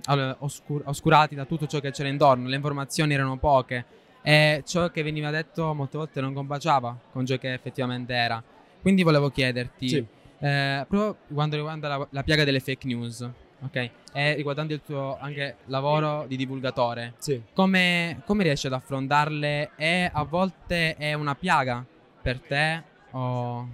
allora, 0.05 0.35
oscur- 0.39 0.87
oscurati 0.87 1.35
da 1.35 1.45
tutto 1.45 1.67
ciò 1.67 1.79
che 1.79 1.91
c'era 1.91 2.09
intorno, 2.09 2.47
le 2.47 2.55
informazioni 2.55 3.13
erano 3.13 3.37
poche 3.37 3.85
e 4.21 4.63
ciò 4.65 4.89
che 4.89 5.03
veniva 5.03 5.29
detto 5.29 5.73
molte 5.73 5.97
volte 5.97 6.21
non 6.21 6.33
combaciava 6.33 6.97
con 7.11 7.25
ciò 7.25 7.37
che 7.37 7.53
effettivamente 7.53 8.13
era. 8.13 8.41
Quindi 8.81 9.03
volevo 9.03 9.29
chiederti, 9.29 9.89
Sì. 9.89 10.05
Eh, 10.39 10.85
proprio 10.87 11.17
quando 11.33 11.55
riguarda 11.55 11.87
la, 11.87 12.07
la 12.09 12.23
piaga 12.23 12.43
delle 12.43 12.59
fake 12.59 12.87
news, 12.87 13.27
ok? 13.61 13.89
E 14.13 14.33
riguardando 14.35 14.73
il 14.73 14.81
tuo 14.85 15.17
anche 15.19 15.57
lavoro 15.65 16.25
di 16.27 16.35
divulgatore, 16.37 17.13
Sì. 17.17 17.41
come, 17.53 18.21
come 18.25 18.43
riesci 18.43 18.67
ad 18.67 18.73
affrontarle? 18.73 19.71
E 19.75 20.09
a 20.11 20.23
volte 20.23 20.95
è 20.95 21.13
una 21.13 21.35
piaga 21.35 21.85
per 22.21 22.39
te? 22.41 22.83
O... 23.11 23.67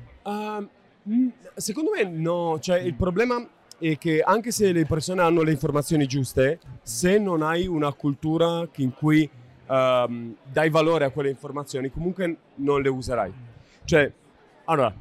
Mm, 1.10 1.30
secondo 1.56 1.92
me 1.96 2.04
no, 2.04 2.60
cioè 2.60 2.80
il 2.80 2.94
problema 2.94 3.44
è 3.80 3.98
che 3.98 4.22
anche 4.22 4.52
se 4.52 4.72
le 4.72 4.86
persone 4.86 5.22
hanno 5.22 5.42
le 5.42 5.52
informazioni 5.52 6.06
giuste, 6.06 6.60
se 6.84 7.18
non 7.18 7.42
hai 7.42 7.66
una 7.66 7.92
cultura 7.94 8.68
in 8.76 8.94
cui 8.94 9.28
ehm, 9.68 10.36
dai 10.44 10.70
valore 10.70 11.06
a 11.06 11.10
quelle 11.10 11.30
informazioni, 11.30 11.90
comunque 11.90 12.38
non 12.56 12.82
le 12.84 12.90
userai. 12.90 13.34
Cioè, 13.84 14.12
allora, 14.66 14.94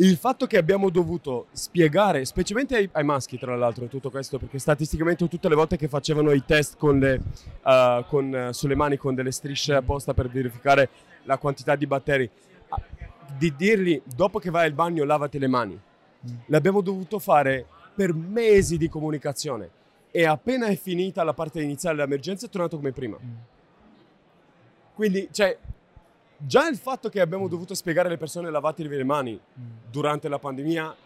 il 0.00 0.16
fatto 0.16 0.46
che 0.46 0.56
abbiamo 0.56 0.88
dovuto 0.88 1.46
spiegare, 1.52 2.24
specialmente 2.24 2.74
ai, 2.74 2.88
ai 2.92 3.04
maschi 3.04 3.38
tra 3.38 3.54
l'altro, 3.54 3.86
tutto 3.86 4.10
questo, 4.10 4.38
perché 4.38 4.58
statisticamente 4.58 5.28
tutte 5.28 5.48
le 5.48 5.54
volte 5.54 5.76
che 5.76 5.88
facevano 5.88 6.32
i 6.32 6.42
test 6.44 6.78
con 6.78 6.98
le, 6.98 7.20
eh, 7.64 8.04
con, 8.08 8.34
eh, 8.34 8.52
sulle 8.52 8.74
mani 8.74 8.96
con 8.96 9.14
delle 9.14 9.30
strisce 9.30 9.74
apposta 9.74 10.14
per 10.14 10.28
verificare 10.28 10.88
la 11.24 11.36
quantità 11.36 11.76
di 11.76 11.86
batteri, 11.86 12.30
di 13.36 13.54
dirgli 13.54 14.00
dopo 14.04 14.38
che 14.38 14.50
vai 14.50 14.66
al 14.66 14.72
bagno 14.72 15.04
lavati 15.04 15.38
le 15.38 15.48
mani, 15.48 15.78
l'abbiamo 16.46 16.80
dovuto 16.80 17.18
fare 17.18 17.66
per 17.94 18.14
mesi 18.14 18.78
di 18.78 18.88
comunicazione. 18.88 19.78
E 20.10 20.24
appena 20.24 20.66
è 20.66 20.76
finita 20.76 21.22
la 21.22 21.34
parte 21.34 21.60
iniziale 21.60 21.96
dell'emergenza 21.96 22.46
è 22.46 22.48
tornato 22.48 22.76
come 22.76 22.90
prima. 22.90 23.16
Quindi, 24.94 25.28
cioè, 25.30 25.56
già 26.46 26.68
il 26.68 26.76
fatto 26.76 27.08
che 27.08 27.20
abbiamo 27.20 27.48
dovuto 27.48 27.74
spiegare 27.74 28.08
alle 28.08 28.16
persone 28.16 28.50
lavatevi 28.50 28.96
le 28.96 29.04
mani 29.04 29.40
durante 29.90 30.28
la 30.28 30.38
pandemia 30.38 30.96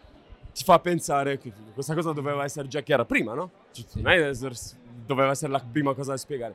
ti 0.55 0.63
fa 0.63 0.79
pensare 0.79 1.39
che 1.39 1.53
questa 1.75 1.95
cosa 1.95 2.13
doveva 2.13 2.45
essere 2.45 2.69
già 2.69 2.81
chiara 2.81 3.05
prima, 3.05 3.35
no? 3.35 3.51
Sì. 3.73 3.85
Non 4.01 4.13
è 4.13 4.33
doveva 5.05 5.31
essere 5.31 5.51
la 5.51 5.61
prima 5.61 5.95
cosa 5.95 6.13
da 6.13 6.17
spiegare. 6.17 6.55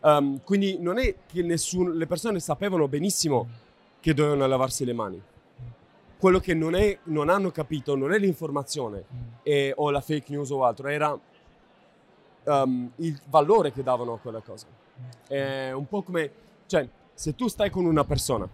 Um, 0.00 0.40
quindi 0.42 0.78
non 0.78 0.98
è 0.98 1.14
che 1.26 1.42
nessuno, 1.42 1.92
le 1.92 2.06
persone 2.06 2.40
sapevano 2.40 2.88
benissimo 2.88 3.46
che 4.00 4.14
dovevano 4.14 4.46
lavarsi 4.46 4.86
le 4.86 4.94
mani. 4.94 5.22
Quello 6.18 6.40
che 6.40 6.54
non, 6.54 6.74
è, 6.74 6.98
non 7.04 7.28
hanno 7.28 7.50
capito 7.50 7.94
non 7.94 8.12
è 8.12 8.18
l'informazione 8.18 9.04
e- 9.42 9.72
o 9.76 9.90
la 9.90 10.00
fake 10.00 10.32
news 10.32 10.50
o 10.50 10.64
altro, 10.64 10.88
era 10.88 11.18
um, 12.44 12.90
il 12.96 13.20
valore 13.28 13.72
che 13.72 13.82
davano 13.82 14.14
a 14.14 14.18
quella 14.18 14.40
cosa. 14.40 14.66
È 15.26 15.72
un 15.72 15.86
po' 15.86 16.02
come, 16.02 16.30
cioè, 16.66 16.88
se 17.20 17.34
tu 17.34 17.48
stai 17.48 17.68
con 17.68 17.84
una 17.84 18.02
persona 18.02 18.48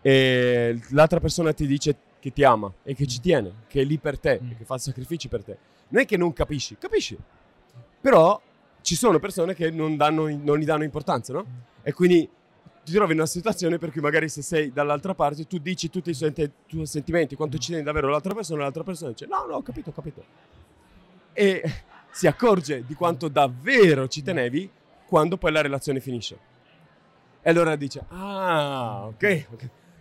e 0.00 0.80
l'altra 0.90 1.20
persona 1.20 1.52
ti 1.52 1.68
dice 1.68 1.96
che 2.18 2.32
ti 2.32 2.42
ama 2.42 2.72
e 2.82 2.96
che 2.96 3.06
ci 3.06 3.20
tiene, 3.20 3.52
che 3.68 3.82
è 3.82 3.84
lì 3.84 3.96
per 3.98 4.18
te 4.18 4.40
Mm. 4.42 4.50
e 4.50 4.56
che 4.56 4.64
fa 4.64 4.76
sacrifici 4.76 5.28
per 5.28 5.44
te, 5.44 5.56
non 5.90 6.02
è 6.02 6.04
che 6.04 6.16
non 6.16 6.32
capisci, 6.32 6.76
capisci. 6.76 7.16
Però 8.00 8.40
ci 8.80 8.96
sono 8.96 9.20
persone 9.20 9.54
che 9.54 9.70
non, 9.70 9.96
danno, 9.96 10.28
non 10.36 10.58
gli 10.58 10.64
danno 10.64 10.82
importanza, 10.82 11.32
no? 11.32 11.46
E 11.84 11.92
quindi 11.92 12.28
ti 12.84 12.90
trovi 12.90 13.12
in 13.12 13.18
una 13.18 13.28
situazione 13.28 13.78
per 13.78 13.92
cui 13.92 14.00
magari 14.00 14.28
se 14.28 14.42
sei 14.42 14.72
dall'altra 14.72 15.14
parte 15.14 15.46
tu 15.46 15.58
dici 15.58 15.88
tutti 15.88 16.10
i 16.10 16.42
tuoi 16.66 16.86
sentimenti, 16.86 17.36
quanto 17.36 17.56
ci 17.58 17.68
tieni 17.68 17.84
davvero 17.84 18.08
l'altra 18.08 18.34
persona, 18.34 18.62
l'altra 18.62 18.82
persona 18.82 19.12
dice 19.12 19.26
no, 19.26 19.46
no, 19.46 19.54
ho 19.54 19.62
capito, 19.62 19.90
ho 19.90 19.92
capito. 19.92 20.24
E 21.32 21.62
si 22.10 22.26
accorge 22.26 22.84
di 22.84 22.94
quanto 22.94 23.28
davvero 23.28 24.08
ci 24.08 24.22
tenevi 24.24 24.68
quando 25.06 25.36
poi 25.36 25.52
la 25.52 25.60
relazione 25.60 26.00
finisce. 26.00 26.50
E 27.42 27.50
allora 27.50 27.74
dice, 27.76 28.04
ah, 28.08 29.06
ok. 29.06 29.46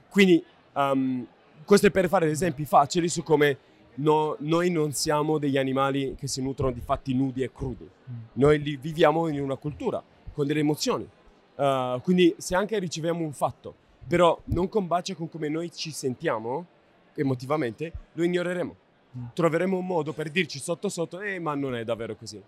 Quindi 0.10 0.43
um, 0.74 1.25
questo 1.65 1.88
è 1.88 1.91
per 1.91 2.07
fare 2.07 2.29
esempi 2.29 2.65
facili 2.65 3.10
su 3.10 3.24
come 3.24 3.57
no- 3.95 4.36
noi 4.39 4.69
non 4.69 4.91
siamo 4.93 5.38
degli 5.39 5.57
animali 5.57 6.15
che 6.15 6.27
si 6.27 6.41
nutrono 6.41 6.71
di 6.71 6.81
fatti 6.81 7.13
nudi 7.13 7.41
e 7.41 7.51
crudi. 7.51 7.89
Noi 8.33 8.62
li 8.62 8.77
viviamo 8.77 9.27
in 9.27 9.41
una 9.41 9.55
cultura, 9.55 10.03
con 10.33 10.45
delle 10.45 10.60
emozioni. 10.60 11.07
Uh, 11.55 12.00
quindi 12.01 12.33
se 12.38 12.55
anche 12.55 12.77
riceviamo 12.79 13.24
un 13.24 13.33
fatto, 13.33 13.75
però 14.07 14.39
non 14.45 14.69
combacia 14.69 15.15
con 15.15 15.29
come 15.29 15.48
noi 15.50 15.71
ci 15.71 15.91
sentiamo 15.91 16.65
emotivamente, 17.13 17.91
lo 18.13 18.24
ignoreremo. 18.24 18.75
Mm. 19.17 19.25
Troveremo 19.33 19.77
un 19.77 19.86
modo 19.86 20.13
per 20.13 20.29
dirci 20.29 20.60
sotto 20.60 20.89
sotto, 20.89 21.19
eh, 21.19 21.39
ma 21.39 21.55
non 21.55 21.75
è 21.75 21.83
davvero 21.83 22.15
così. 22.15 22.41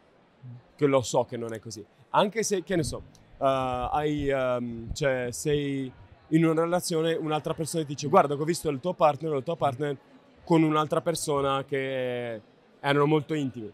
Che 0.75 0.85
lo 0.85 1.01
so 1.01 1.25
che 1.25 1.38
non 1.38 1.53
è 1.53 1.59
così. 1.59 1.83
Anche 2.09 2.43
se, 2.43 2.63
che 2.63 2.75
ne 2.75 2.83
so, 2.83 3.01
hai, 3.45 4.29
um, 4.29 4.93
cioè, 4.93 5.27
sei 5.31 5.91
in 6.29 6.45
una 6.45 6.62
relazione, 6.62 7.13
un'altra 7.13 7.53
persona 7.53 7.83
ti 7.83 7.93
dice, 7.93 8.07
guarda 8.07 8.33
ho 8.33 8.43
visto 8.43 8.69
il 8.69 8.79
tuo 8.79 8.93
partner 8.93 9.33
o 9.33 9.38
il 9.38 9.43
tuo 9.43 9.55
partner 9.55 9.97
con 10.43 10.63
un'altra 10.63 11.01
persona 11.01 11.63
che 11.63 12.41
erano 12.79 13.05
molto 13.05 13.33
intimi. 13.33 13.71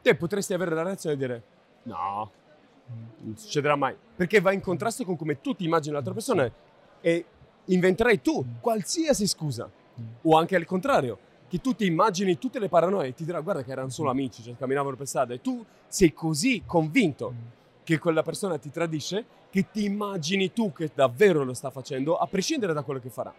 Te 0.00 0.14
potresti 0.14 0.54
avere 0.54 0.74
la 0.74 0.82
reazione 0.82 1.14
e 1.14 1.18
dire, 1.18 1.42
no, 1.84 2.30
non 3.18 3.36
succederà 3.36 3.76
mai. 3.76 3.96
Perché 4.16 4.40
va 4.40 4.52
in 4.52 4.60
contrasto 4.60 5.04
con 5.04 5.16
come 5.16 5.40
tu 5.40 5.54
ti 5.54 5.64
immagini 5.64 5.94
l'altra 5.94 6.12
persona 6.12 6.50
e 7.00 7.24
inventerai 7.66 8.20
tu 8.20 8.44
qualsiasi 8.60 9.26
scusa. 9.26 9.70
O 10.22 10.36
anche 10.36 10.56
al 10.56 10.64
contrario, 10.64 11.18
che 11.48 11.60
tu 11.60 11.74
ti 11.74 11.84
immagini 11.84 12.38
tutte 12.38 12.58
le 12.58 12.68
paranoie 12.68 13.08
e 13.08 13.14
ti 13.14 13.24
dirà 13.24 13.40
guarda 13.40 13.62
che 13.62 13.70
erano 13.70 13.90
solo 13.90 14.10
amici, 14.10 14.42
cioè 14.42 14.56
camminavano 14.56 14.96
per 14.96 15.06
strada. 15.06 15.34
E 15.34 15.40
tu 15.40 15.64
sei 15.86 16.12
così 16.12 16.62
convinto 16.64 17.60
che 17.84 17.98
quella 17.98 18.22
persona 18.22 18.58
ti 18.58 18.70
tradisce 18.70 19.24
che 19.50 19.66
ti 19.70 19.84
immagini 19.84 20.52
tu 20.52 20.72
che 20.72 20.90
davvero 20.94 21.44
lo 21.44 21.52
sta 21.52 21.70
facendo 21.70 22.16
a 22.16 22.26
prescindere 22.26 22.72
da 22.72 22.82
quello 22.82 23.00
che 23.00 23.10
farà. 23.10 23.34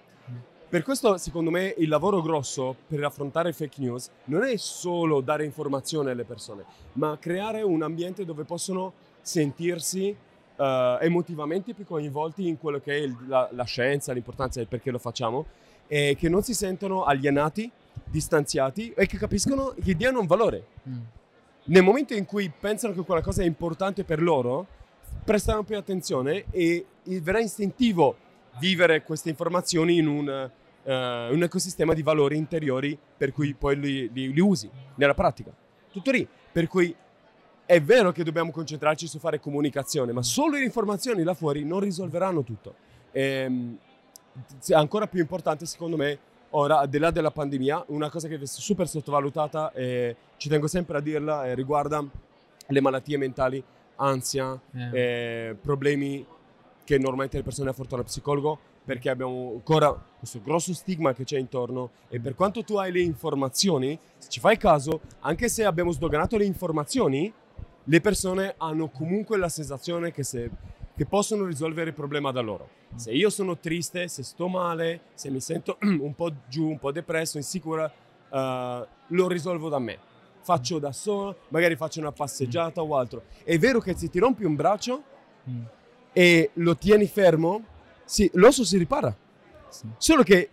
Per 0.69 0.81
questo, 0.81 1.17
secondo 1.17 1.51
me, 1.51 1.73
il 1.77 1.87
lavoro 1.87 2.21
grosso 2.21 2.75
per 2.87 3.03
affrontare 3.03 3.53
fake 3.53 3.79
news 3.79 4.09
non 4.25 4.43
è 4.43 4.55
solo 4.57 5.21
dare 5.21 5.45
informazione 5.45 6.11
alle 6.11 6.23
persone, 6.23 6.65
ma 6.93 7.17
creare 7.19 7.61
un 7.61 7.83
ambiente 7.83 8.25
dove 8.25 8.43
possono 8.43 8.93
sentirsi 9.21 10.15
eh, 10.55 10.97
emotivamente 11.01 11.73
più 11.73 11.85
coinvolti 11.85 12.47
in 12.47 12.59
quello 12.59 12.79
che 12.79 12.93
è 12.93 12.99
il- 13.01 13.15
la, 13.27 13.47
la 13.51 13.63
scienza, 13.63 14.13
l'importanza 14.13 14.59
del 14.59 14.67
perché 14.67 14.91
lo 14.91 14.99
facciamo, 14.99 15.45
e 15.87 16.15
che 16.17 16.29
non 16.29 16.41
si 16.43 16.53
sentono 16.53 17.03
alienati, 17.03 17.69
distanziati 18.05 18.93
e 18.95 19.05
che 19.05 19.17
capiscono 19.17 19.75
che 19.83 19.95
diano 19.95 20.19
un 20.19 20.25
valore. 20.27 20.65
Mm. 20.89 20.97
Nel 21.65 21.83
momento 21.83 22.13
in 22.13 22.25
cui 22.25 22.51
pensano 22.57 22.93
che 22.93 23.01
quella 23.01 23.21
cosa 23.21 23.41
è 23.41 23.45
importante 23.45 24.03
per 24.03 24.21
loro, 24.21 24.67
prestano 25.23 25.63
più 25.63 25.77
attenzione 25.77 26.45
e 26.51 26.85
e 27.03 27.21
verrà 27.21 27.39
istintivo 27.39 28.17
vivere 28.59 29.03
queste 29.03 29.29
informazioni 29.29 29.97
in 29.97 30.07
un, 30.07 30.29
eh, 30.83 31.29
un 31.31 31.43
ecosistema 31.43 31.93
di 31.93 32.01
valori 32.01 32.37
interiori 32.37 32.97
per 33.17 33.31
cui 33.31 33.53
poi 33.53 33.79
li, 33.79 34.09
li- 34.11 34.33
li 34.33 34.39
usi 34.39 34.69
nella 34.95 35.13
pratica. 35.13 35.51
Tutto 35.91 36.11
lì. 36.11 36.27
Per 36.51 36.67
cui 36.67 36.95
è 37.65 37.81
vero 37.81 38.11
che 38.11 38.23
dobbiamo 38.23 38.51
concentrarci 38.51 39.07
su 39.07 39.19
fare 39.19 39.39
comunicazione, 39.39 40.11
ma 40.11 40.21
solo 40.21 40.57
le 40.57 40.63
informazioni 40.63 41.23
là 41.23 41.33
fuori 41.33 41.63
non 41.63 41.79
risolveranno 41.79 42.43
tutto. 42.43 42.75
Ehm, 43.11 43.77
è 44.67 44.73
ancora 44.73 45.07
più 45.07 45.19
importante, 45.19 45.65
secondo 45.65 45.97
me, 45.97 46.19
ora, 46.55 46.79
al 46.79 46.89
di 46.89 46.97
là 46.97 47.11
della 47.11 47.31
pandemia, 47.31 47.85
una 47.87 48.09
cosa 48.09 48.27
che 48.27 48.39
è 48.39 48.45
super 48.45 48.87
sottovalutata 48.87 49.71
e 49.73 50.15
ci 50.37 50.49
tengo 50.49 50.67
sempre 50.67 50.97
a 50.97 51.01
dirla, 51.01 51.45
eh, 51.45 51.55
riguarda 51.55 52.03
le 52.67 52.81
malattie 52.81 53.17
mentali, 53.17 53.63
ansia, 53.97 54.59
Eh. 54.73 54.89
eh, 55.49 55.55
problemi 55.61 56.25
che 56.83 56.97
normalmente 56.97 57.37
le 57.37 57.43
persone 57.43 57.69
affrontano 57.69 58.01
al 58.01 58.07
psicologo 58.07 58.59
perché 58.83 59.09
abbiamo 59.09 59.51
ancora 59.53 59.97
questo 60.19 60.41
grosso 60.43 60.73
stigma 60.73 61.13
che 61.13 61.23
c'è 61.23 61.37
intorno 61.37 61.91
e 62.09 62.19
per 62.19 62.35
quanto 62.35 62.63
tu 62.63 62.75
hai 62.75 62.91
le 62.91 62.99
informazioni, 62.99 63.97
se 64.17 64.29
ci 64.29 64.41
fai 64.41 64.57
caso, 64.57 65.01
anche 65.21 65.47
se 65.47 65.63
abbiamo 65.63 65.91
sdoganato 65.91 66.35
le 66.35 66.43
informazioni, 66.43 67.31
le 67.85 68.01
persone 68.01 68.55
hanno 68.57 68.89
comunque 68.89 69.37
la 69.37 69.47
sensazione 69.47 70.11
che, 70.11 70.23
se, 70.23 70.49
che 70.95 71.05
possono 71.05 71.45
risolvere 71.45 71.89
il 71.89 71.95
problema 71.95 72.31
da 72.31 72.41
loro. 72.41 72.69
Se 72.95 73.11
io 73.11 73.29
sono 73.29 73.57
triste, 73.57 74.07
se 74.07 74.21
sto 74.23 74.47
male, 74.47 75.01
se 75.15 75.29
mi 75.29 75.39
sento 75.39 75.77
un 75.81 76.13
po' 76.15 76.31
giù, 76.47 76.69
un 76.69 76.77
po' 76.79 76.91
depresso, 76.91 77.37
insicura, 77.37 77.91
eh, 78.31 78.87
lo 79.07 79.27
risolvo 79.27 79.69
da 79.69 79.79
me. 79.79 79.97
Faccio 80.41 80.77
da 80.77 80.91
solo, 80.91 81.37
magari 81.49 81.75
faccio 81.75 81.99
una 81.99 82.11
passeggiata 82.11 82.81
o 82.81 82.95
altro. 82.97 83.23
È 83.43 83.57
vero 83.57 83.79
che 83.79 83.95
se 83.95 84.09
ti 84.09 84.19
rompi 84.19 84.43
un 84.43 84.55
braccio 84.55 85.03
Mm. 85.49 85.61
e 86.13 86.51
lo 86.53 86.77
tieni 86.77 87.05
fermo, 87.05 87.61
sì, 88.05 88.29
l'osso 88.35 88.63
si 88.63 88.77
ripara. 88.77 89.13
Sì. 89.67 89.85
Solo 89.97 90.23
che 90.23 90.49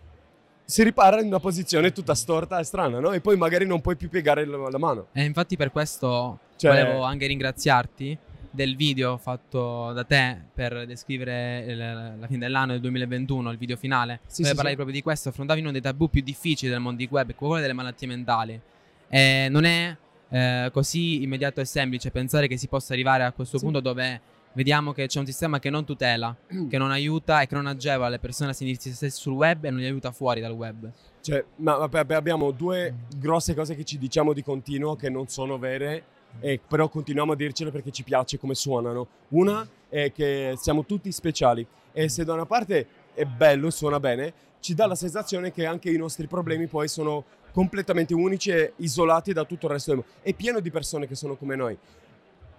si 0.65 0.83
ripara 0.83 1.21
in 1.21 1.27
una 1.27 1.39
posizione 1.39 1.91
tutta 1.93 2.13
storta 2.15 2.59
e 2.59 2.63
strana, 2.65 2.99
no? 2.99 3.11
E 3.13 3.21
poi 3.21 3.37
magari 3.37 3.65
non 3.65 3.79
puoi 3.79 3.95
più 3.95 4.09
piegare 4.09 4.45
la, 4.45 4.57
la 4.69 4.77
mano. 4.77 5.07
E 5.13 5.23
infatti 5.23 5.55
per 5.55 5.71
questo 5.71 6.39
Cioè- 6.57 6.71
volevo 6.83 7.03
anche 7.03 7.25
ringraziarti 7.27 8.17
del 8.51 8.75
video 8.75 9.17
fatto 9.17 9.93
da 9.93 10.03
te 10.03 10.37
per 10.53 10.85
descrivere 10.85 11.65
il- 11.67 11.77
la 12.19 12.27
fine 12.27 12.39
dell'anno 12.39 12.73
del 12.73 12.81
2021, 12.81 13.49
il 13.51 13.57
video 13.57 13.77
finale, 13.77 14.19
Sì, 14.27 14.41
dove 14.41 14.49
sì, 14.49 14.55
parlavi 14.55 14.69
sì. 14.69 14.75
proprio 14.75 14.95
di 14.95 15.01
questo, 15.01 15.29
affrontavi 15.29 15.61
uno 15.61 15.71
dei 15.71 15.81
tabù 15.81 16.09
più 16.09 16.21
difficili 16.21 16.69
del 16.69 16.81
mondo 16.81 16.97
di 16.97 17.07
web, 17.09 17.33
quello 17.33 17.59
delle 17.59 17.73
malattie 17.73 18.07
mentali. 18.07 18.59
E 19.07 19.47
non 19.49 19.63
è 19.63 19.95
eh, 20.29 20.69
così 20.71 21.23
immediato 21.23 21.59
e 21.59 21.65
semplice 21.65 22.11
pensare 22.11 22.47
che 22.47 22.55
si 22.57 22.67
possa 22.67 22.93
arrivare 22.93 23.23
a 23.23 23.31
questo 23.33 23.59
punto 23.59 23.79
dove 23.81 24.21
vediamo 24.53 24.91
che 24.93 25.07
c'è 25.07 25.19
un 25.19 25.25
sistema 25.25 25.59
che 25.59 25.69
non 25.69 25.83
tutela, 25.85 26.33
che 26.69 26.77
non 26.77 26.91
aiuta 26.91 27.41
e 27.41 27.47
che 27.47 27.55
non 27.55 27.67
agevola 27.67 28.09
le 28.09 28.19
persone 28.19 28.51
a 28.51 28.53
sentirsi 28.53 28.89
se 28.89 28.95
stesse 28.95 29.19
sul 29.19 29.33
web 29.33 29.63
e 29.65 29.69
non 29.69 29.79
li 29.79 29.85
aiuta 29.85 30.11
fuori 30.11 30.39
dal 30.41 30.51
web. 30.53 30.89
Cioè, 31.21 31.43
ma, 31.57 31.75
vabbè, 31.75 32.13
abbiamo 32.15 32.51
due 32.51 32.93
grosse 33.17 33.53
cose 33.53 33.75
che 33.75 33.83
ci 33.83 33.97
diciamo 33.97 34.31
di 34.33 34.41
continuo 34.43 34.95
che 34.95 35.09
non 35.09 35.27
sono 35.27 35.57
vere, 35.57 36.03
e 36.39 36.59
però 36.65 36.89
continuiamo 36.89 37.33
a 37.33 37.35
dircele 37.35 37.71
perché 37.71 37.91
ci 37.91 38.03
piace 38.03 38.39
come 38.39 38.55
suonano. 38.55 39.07
Una 39.29 39.67
è 39.89 40.11
che 40.11 40.55
siamo 40.57 40.85
tutti 40.85 41.11
speciali 41.11 41.65
e 41.91 42.09
se 42.09 42.23
da 42.23 42.33
una 42.33 42.45
parte 42.45 42.87
è 43.13 43.25
bello 43.25 43.67
e 43.67 43.71
suona 43.71 43.99
bene, 43.99 44.33
ci 44.59 44.73
dà 44.73 44.85
la 44.85 44.95
sensazione 44.95 45.51
che 45.51 45.65
anche 45.65 45.89
i 45.89 45.97
nostri 45.97 46.27
problemi 46.27 46.67
poi 46.67 46.87
sono 46.87 47.25
completamente 47.51 48.13
unici 48.13 48.51
e 48.51 48.73
isolati 48.77 49.33
da 49.33 49.43
tutto 49.43 49.65
il 49.65 49.73
resto 49.73 49.91
del 49.91 49.99
mondo. 49.99 50.13
È 50.21 50.33
pieno 50.33 50.59
di 50.59 50.71
persone 50.71 51.07
che 51.07 51.15
sono 51.15 51.35
come 51.35 51.55
noi. 51.55 51.77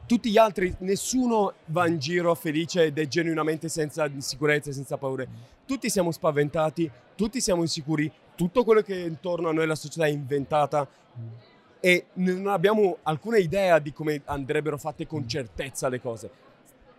Tutti 0.05 0.31
gli 0.31 0.37
altri, 0.37 0.75
nessuno 0.81 1.55
va 1.67 1.87
in 1.87 1.99
giro 1.99 2.35
felice 2.35 2.85
ed 2.85 2.99
è 2.99 3.07
genuinamente 3.07 3.69
senza 3.69 4.05
insicurezze, 4.07 4.73
senza 4.73 4.97
paure. 4.99 5.29
Tutti 5.65 5.89
siamo 5.89 6.11
spaventati, 6.11 6.91
tutti 7.15 7.41
siamo 7.41 7.63
insicuri, 7.63 8.11
tutto 8.35 8.65
quello 8.65 8.83
che 8.83 8.95
è 8.95 9.07
intorno 9.07 9.49
a 9.49 9.53
noi 9.53 9.67
la 9.67 9.77
società 9.77 10.05
è 10.05 10.11
inventata 10.11 10.87
e 11.85 12.07
non 12.15 12.47
abbiamo 12.47 12.99
alcuna 13.03 13.39
idea 13.39 13.81
di 13.81 13.93
come 13.93 14.23
andrebbero 14.27 14.79
fatte 14.79 15.05
con 15.05 15.27
certezza 15.27 15.89
le 15.89 16.01
cose. 16.01 16.31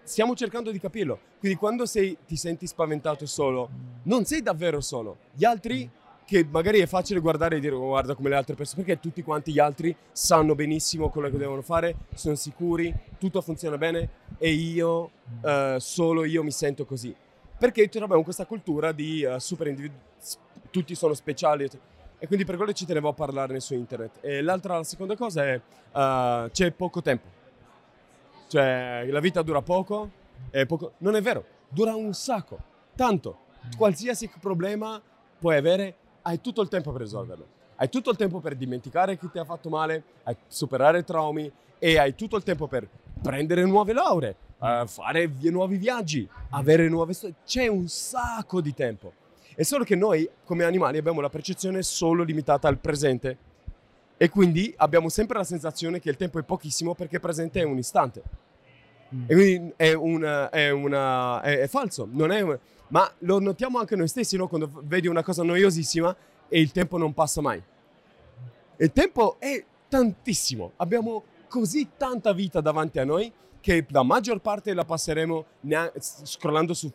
Stiamo 0.03 0.35
cercando 0.35 0.71
di 0.71 0.79
capirlo. 0.79 1.17
Quindi 1.39 1.57
quando 1.57 1.85
sei, 1.85 2.17
ti 2.27 2.35
senti 2.35 2.67
spaventato 2.67 3.23
e 3.23 3.27
solo, 3.27 3.69
non 4.03 4.25
sei 4.25 4.41
davvero 4.41 4.81
solo. 4.81 5.19
Gli 5.31 5.45
altri 5.45 5.89
che 6.25 6.45
magari 6.49 6.79
è 6.79 6.85
facile 6.85 7.21
guardare 7.21 7.55
e 7.55 7.59
dire 7.61 7.75
oh, 7.75 7.87
guarda 7.87 8.13
come 8.13 8.27
le 8.27 8.35
altre 8.35 8.55
persone, 8.55 8.83
perché 8.83 8.99
tutti 8.99 9.23
quanti 9.23 9.53
gli 9.53 9.59
altri 9.59 9.95
sanno 10.11 10.53
benissimo 10.53 11.09
quello 11.09 11.29
che 11.29 11.37
devono 11.37 11.61
fare, 11.61 11.95
sono 12.13 12.35
sicuri, 12.35 12.93
tutto 13.17 13.39
funziona 13.39 13.77
bene 13.77 14.09
e 14.37 14.51
io, 14.51 15.11
uh, 15.43 15.77
solo 15.77 16.25
io 16.25 16.43
mi 16.43 16.51
sento 16.51 16.83
così. 16.83 17.15
Perché 17.57 17.89
abbiamo 18.01 18.23
questa 18.23 18.45
cultura 18.45 18.91
di 18.91 19.23
uh, 19.23 19.39
super 19.39 19.67
individu- 19.67 19.97
tutti 20.71 20.93
sono 20.93 21.13
speciali 21.13 21.69
e 22.23 22.25
quindi 22.25 22.45
per 22.45 22.55
quello 22.55 22.71
ci 22.71 22.85
tenevo 22.85 23.09
a 23.09 23.13
parlarne 23.13 23.59
su 23.59 23.73
internet. 23.73 24.19
E 24.21 24.41
l'altra, 24.41 24.77
la 24.77 24.85
seconda 24.85 25.17
cosa 25.17 25.43
è 25.43 25.55
uh, 25.55 26.49
c'è 26.49 26.71
poco 26.71 27.01
tempo. 27.01 27.27
Cioè 28.47 29.05
la 29.09 29.19
vita 29.19 29.41
dura 29.41 29.61
poco, 29.61 30.09
poco, 30.65 30.93
non 30.99 31.17
è 31.17 31.21
vero, 31.21 31.43
dura 31.67 31.93
un 31.95 32.13
sacco, 32.13 32.57
tanto. 32.95 33.39
Qualsiasi 33.75 34.31
problema 34.39 35.01
puoi 35.37 35.57
avere 35.57 35.95
hai 36.21 36.39
tutto 36.39 36.61
il 36.61 36.69
tempo 36.69 36.93
per 36.93 37.01
risolverlo. 37.01 37.45
Hai 37.75 37.89
tutto 37.89 38.09
il 38.11 38.15
tempo 38.15 38.39
per 38.39 38.55
dimenticare 38.55 39.17
chi 39.17 39.29
ti 39.29 39.39
ha 39.39 39.43
fatto 39.43 39.67
male, 39.67 40.03
superare 40.47 41.03
traumi 41.03 41.51
e 41.77 41.97
hai 41.97 42.15
tutto 42.15 42.37
il 42.37 42.43
tempo 42.43 42.67
per 42.67 42.87
prendere 43.21 43.65
nuove 43.65 43.91
lauree, 43.91 44.35
uh, 44.59 44.87
fare 44.87 45.29
nuovi 45.41 45.75
viaggi, 45.75 46.25
avere 46.51 46.87
nuove 46.87 47.11
storie. 47.11 47.35
C'è 47.45 47.67
un 47.67 47.89
sacco 47.89 48.61
di 48.61 48.73
tempo. 48.73 49.11
È 49.55 49.63
solo 49.63 49.83
che 49.83 49.95
noi, 49.95 50.27
come 50.45 50.63
animali, 50.63 50.97
abbiamo 50.97 51.21
la 51.21 51.29
percezione 51.29 51.83
solo 51.83 52.23
limitata 52.23 52.67
al 52.67 52.79
presente. 52.79 53.37
E 54.17 54.29
quindi 54.29 54.73
abbiamo 54.77 55.09
sempre 55.09 55.37
la 55.37 55.43
sensazione 55.43 55.99
che 55.99 56.09
il 56.09 56.17
tempo 56.17 56.39
è 56.39 56.43
pochissimo 56.43 56.95
perché 56.95 57.19
presente 57.19 57.59
è 57.59 57.63
un 57.63 57.77
istante. 57.77 58.21
Mm. 59.13 59.23
E 59.27 59.33
quindi 59.33 59.73
è, 59.75 59.93
una, 59.93 60.49
è, 60.49 60.69
una, 60.69 61.41
è, 61.41 61.59
è 61.59 61.67
falso, 61.67 62.07
non 62.09 62.31
è 62.31 62.41
un, 62.41 62.57
ma 62.89 63.11
lo 63.19 63.39
notiamo 63.39 63.79
anche 63.79 63.95
noi 63.95 64.07
stessi, 64.07 64.37
no? 64.37 64.47
quando 64.47 64.69
vedi 64.83 65.07
una 65.07 65.23
cosa 65.23 65.43
noiosissima 65.43 66.15
e 66.47 66.59
il 66.59 66.71
tempo 66.71 66.97
non 66.97 67.13
passa 67.13 67.41
mai. 67.41 67.61
Il 68.77 68.91
tempo 68.91 69.37
è 69.39 69.63
tantissimo, 69.87 70.73
abbiamo 70.77 71.23
così 71.47 71.89
tanta 71.97 72.33
vita 72.33 72.61
davanti 72.61 72.99
a 72.99 73.05
noi 73.05 73.31
che 73.59 73.85
la 73.89 74.03
maggior 74.03 74.39
parte 74.39 74.73
la 74.73 74.83
passeremo 74.83 75.45
scrollando 75.99 76.73
su 76.73 76.91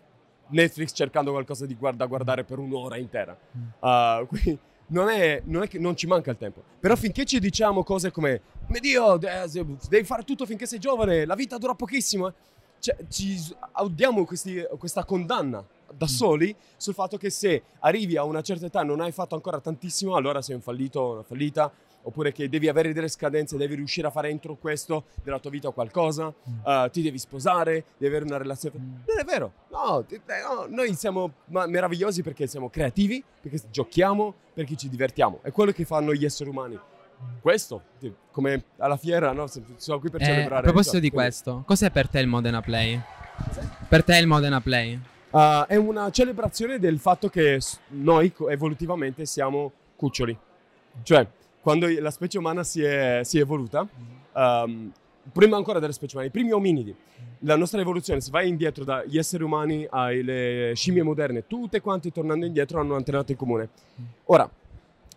Netflix 0.48 0.92
cercando 0.94 1.30
qualcosa 1.30 1.66
di 1.66 1.74
guarda, 1.74 2.06
guardare 2.06 2.44
per 2.44 2.58
un'ora 2.58 2.96
intera. 2.96 3.36
Uh, 3.80 4.26
quindi 4.26 4.58
non 4.88 5.08
è, 5.08 5.40
non 5.44 5.62
è, 5.62 5.68
che 5.68 5.78
non 5.78 5.96
ci 5.96 6.06
manca 6.06 6.30
il 6.30 6.36
tempo. 6.36 6.62
Però 6.80 6.96
finché 6.96 7.24
ci 7.24 7.38
diciamo 7.38 7.82
cose 7.82 8.10
come, 8.10 8.40
mio 8.66 8.80
Dio, 8.80 9.16
devi 9.16 10.04
fare 10.04 10.24
tutto 10.24 10.46
finché 10.46 10.66
sei 10.66 10.78
giovane, 10.78 11.24
la 11.24 11.34
vita 11.34 11.58
dura 11.58 11.74
pochissimo, 11.74 12.32
cioè, 12.80 12.96
ci 13.08 13.36
audiamo 13.72 14.24
questi, 14.24 14.64
questa 14.78 15.04
condanna 15.04 15.64
da 15.92 16.06
mm. 16.06 16.08
soli 16.08 16.54
sul 16.76 16.94
fatto 16.94 17.16
che 17.16 17.30
se 17.30 17.62
arrivi 17.80 18.16
a 18.16 18.24
una 18.24 18.42
certa 18.42 18.66
età 18.66 18.82
e 18.82 18.84
non 18.84 19.00
hai 19.00 19.12
fatto 19.12 19.34
ancora 19.34 19.60
tantissimo, 19.60 20.14
allora 20.14 20.42
sei 20.42 20.54
un 20.54 20.60
fallito 20.60 21.00
o 21.00 21.12
una 21.14 21.22
fallita, 21.22 21.70
oppure 22.02 22.32
che 22.32 22.48
devi 22.48 22.68
avere 22.68 22.92
delle 22.92 23.08
scadenze, 23.08 23.56
devi 23.56 23.74
riuscire 23.74 24.06
a 24.06 24.10
fare 24.10 24.28
entro 24.28 24.56
questo 24.56 25.04
della 25.22 25.38
tua 25.38 25.50
vita 25.50 25.70
qualcosa, 25.70 26.26
uh, 26.26 26.88
ti 26.90 27.02
devi 27.02 27.18
sposare, 27.18 27.84
devi 27.96 28.14
avere 28.14 28.24
una 28.24 28.38
relazione. 28.38 28.78
Mm. 28.78 28.92
Non 29.06 29.18
è 29.18 29.24
vero, 29.24 29.52
no, 29.70 30.04
no, 30.08 30.66
noi 30.68 30.94
siamo 30.94 31.32
meravigliosi 31.46 32.22
perché 32.22 32.46
siamo 32.46 32.70
creativi, 32.70 33.22
perché 33.40 33.60
giochiamo, 33.70 34.34
perché 34.54 34.76
ci 34.76 34.88
divertiamo. 34.88 35.40
È 35.42 35.52
quello 35.52 35.72
che 35.72 35.84
fanno 35.84 36.14
gli 36.14 36.24
esseri 36.24 36.50
umani. 36.50 36.78
Questo, 37.40 37.82
come 38.30 38.64
alla 38.76 38.96
fiera, 38.96 39.32
no? 39.32 39.46
sono 39.76 39.98
qui 39.98 40.08
per 40.08 40.22
eh, 40.22 40.24
celebrare. 40.24 40.60
A 40.60 40.62
proposito 40.62 41.00
di 41.00 41.10
questo, 41.10 41.64
cos'è 41.66 41.90
per 41.90 42.08
te 42.08 42.20
il 42.20 42.28
Modena 42.28 42.60
Play? 42.62 43.00
Per 43.88 44.04
te 44.04 44.16
il 44.18 44.26
Modena 44.26 44.60
Play? 44.60 45.00
Uh, 45.30 45.66
è 45.66 45.76
una 45.76 46.10
celebrazione 46.10 46.78
del 46.78 46.98
fatto 46.98 47.28
che 47.28 47.60
noi 47.88 48.32
evolutivamente 48.48 49.26
siamo 49.26 49.72
cuccioli. 49.96 50.36
Cioè, 51.02 51.26
quando 51.68 51.86
la 52.00 52.10
specie 52.10 52.38
umana 52.38 52.64
si 52.64 52.82
è, 52.82 53.20
si 53.24 53.36
è 53.36 53.42
evoluta, 53.42 53.86
um, 54.32 54.90
prima 55.30 55.58
ancora 55.58 55.78
delle 55.78 55.92
specie 55.92 56.14
umane, 56.14 56.30
i 56.30 56.32
primi 56.32 56.50
ominidi, 56.50 56.96
la 57.40 57.56
nostra 57.56 57.78
evoluzione, 57.78 58.22
se 58.22 58.30
vai 58.30 58.48
indietro 58.48 58.84
dagli 58.84 59.18
esseri 59.18 59.42
umani 59.42 59.86
alle 59.90 60.72
scimmie 60.74 61.02
moderne, 61.02 61.46
tutte 61.46 61.82
quante 61.82 62.10
tornando 62.10 62.46
indietro 62.46 62.80
hanno 62.80 62.92
un 62.92 62.96
antenato 62.96 63.32
in 63.32 63.36
comune. 63.36 63.68
Ora, 64.24 64.50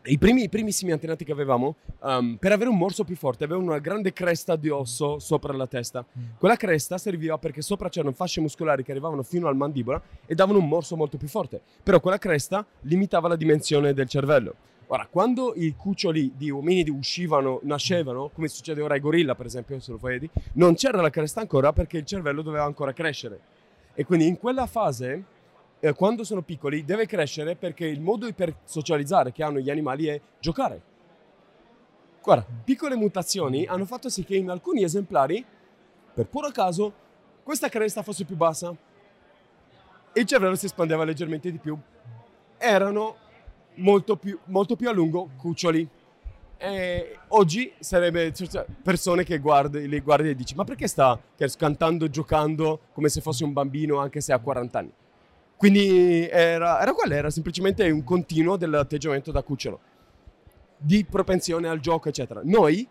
i, 0.03 0.17
primi, 0.17 0.43
i 0.43 0.49
primissimi 0.49 0.91
antenati 0.91 1.23
che 1.23 1.31
avevamo, 1.31 1.75
um, 2.01 2.35
per 2.37 2.51
avere 2.51 2.69
un 2.69 2.77
morso 2.77 3.05
più 3.05 3.15
forte, 3.15 3.45
avevano 3.45 3.67
una 3.67 3.79
grande 3.79 4.11
cresta 4.11 4.57
di 4.57 4.67
osso 4.67 5.19
sopra 5.19 5.53
la 5.53 5.67
testa. 5.67 6.03
Quella 6.37 6.57
cresta 6.57 6.97
serviva 6.97 7.37
perché 7.37 7.61
sopra 7.61 7.87
c'erano 7.87 8.11
fasce 8.11 8.41
muscolari 8.41 8.83
che 8.83 8.91
arrivavano 8.91 9.23
fino 9.23 9.47
al 9.47 9.55
mandibola 9.55 10.01
e 10.25 10.35
davano 10.35 10.59
un 10.59 10.67
morso 10.67 10.97
molto 10.97 11.15
più 11.15 11.29
forte. 11.29 11.61
Però 11.81 12.01
quella 12.01 12.17
cresta 12.17 12.65
limitava 12.81 13.29
la 13.29 13.37
dimensione 13.37 13.93
del 13.93 14.09
cervello. 14.09 14.55
Ora, 14.93 15.07
quando 15.09 15.53
i 15.55 15.73
cuccioli 15.73 16.33
di 16.35 16.49
ominidi 16.49 16.89
uscivano, 16.89 17.61
nascevano, 17.63 18.29
come 18.33 18.49
succede 18.49 18.81
ora 18.81 18.95
ai 18.95 18.99
gorilla, 18.99 19.35
per 19.35 19.45
esempio, 19.45 19.79
se 19.79 19.91
lo 19.91 19.97
vedi, 19.97 20.29
non 20.55 20.75
c'era 20.75 20.99
la 20.99 21.09
cresta 21.09 21.39
ancora 21.39 21.71
perché 21.71 21.97
il 21.97 22.05
cervello 22.05 22.41
doveva 22.41 22.65
ancora 22.65 22.91
crescere. 22.91 23.39
E 23.93 24.03
quindi 24.03 24.27
in 24.27 24.37
quella 24.37 24.65
fase 24.65 25.23
eh, 25.79 25.93
quando 25.93 26.25
sono 26.25 26.41
piccoli 26.41 26.83
deve 26.83 27.05
crescere 27.05 27.55
perché 27.55 27.85
il 27.85 28.01
modo 28.01 28.29
per 28.33 28.53
socializzare 28.65 29.31
che 29.31 29.43
hanno 29.43 29.59
gli 29.59 29.69
animali 29.69 30.07
è 30.07 30.19
giocare. 30.39 30.81
Guarda, 32.21 32.45
piccole 32.61 32.97
mutazioni 32.97 33.65
hanno 33.65 33.85
fatto 33.85 34.09
sì 34.09 34.25
che 34.25 34.35
in 34.35 34.49
alcuni 34.49 34.83
esemplari, 34.83 35.43
per 36.13 36.27
puro 36.27 36.51
caso, 36.51 36.93
questa 37.43 37.69
cresta 37.69 38.03
fosse 38.03 38.25
più 38.25 38.35
bassa 38.35 38.75
il 40.13 40.25
cervello 40.25 40.55
si 40.55 40.65
espandeva 40.65 41.05
leggermente 41.05 41.49
di 41.49 41.57
più. 41.59 41.77
Erano 42.57 43.15
molto 43.75 44.15
più, 44.15 44.37
molto 44.45 44.75
più 44.75 44.89
a 44.89 44.91
lungo 44.91 45.29
cuccioli. 45.37 45.87
E 46.57 47.17
oggi 47.29 47.73
sarebbe 47.79 48.31
cioè, 48.33 48.65
persone 48.83 49.23
che 49.23 49.39
guardi, 49.39 49.87
le 49.87 49.99
guardi 50.01 50.29
e 50.29 50.35
dici 50.35 50.53
ma 50.53 50.63
perché 50.63 50.87
sta 50.87 51.19
cantando, 51.57 52.07
giocando 52.07 52.81
come 52.93 53.09
se 53.09 53.19
fosse 53.19 53.43
un 53.43 53.51
bambino 53.51 53.97
anche 53.97 54.21
se 54.21 54.31
ha 54.31 54.37
40 54.37 54.79
anni? 54.79 54.91
Quindi 55.57 56.27
era, 56.27 56.81
era 56.81 56.93
quello, 56.93 57.13
era 57.13 57.29
semplicemente 57.29 57.87
un 57.89 58.03
continuo 58.03 58.57
dell'atteggiamento 58.57 59.31
da 59.31 59.43
cucciolo, 59.43 59.79
di 60.75 61.05
propensione 61.05 61.67
al 61.67 61.79
gioco, 61.79 62.09
eccetera. 62.09 62.41
Noi 62.43 62.87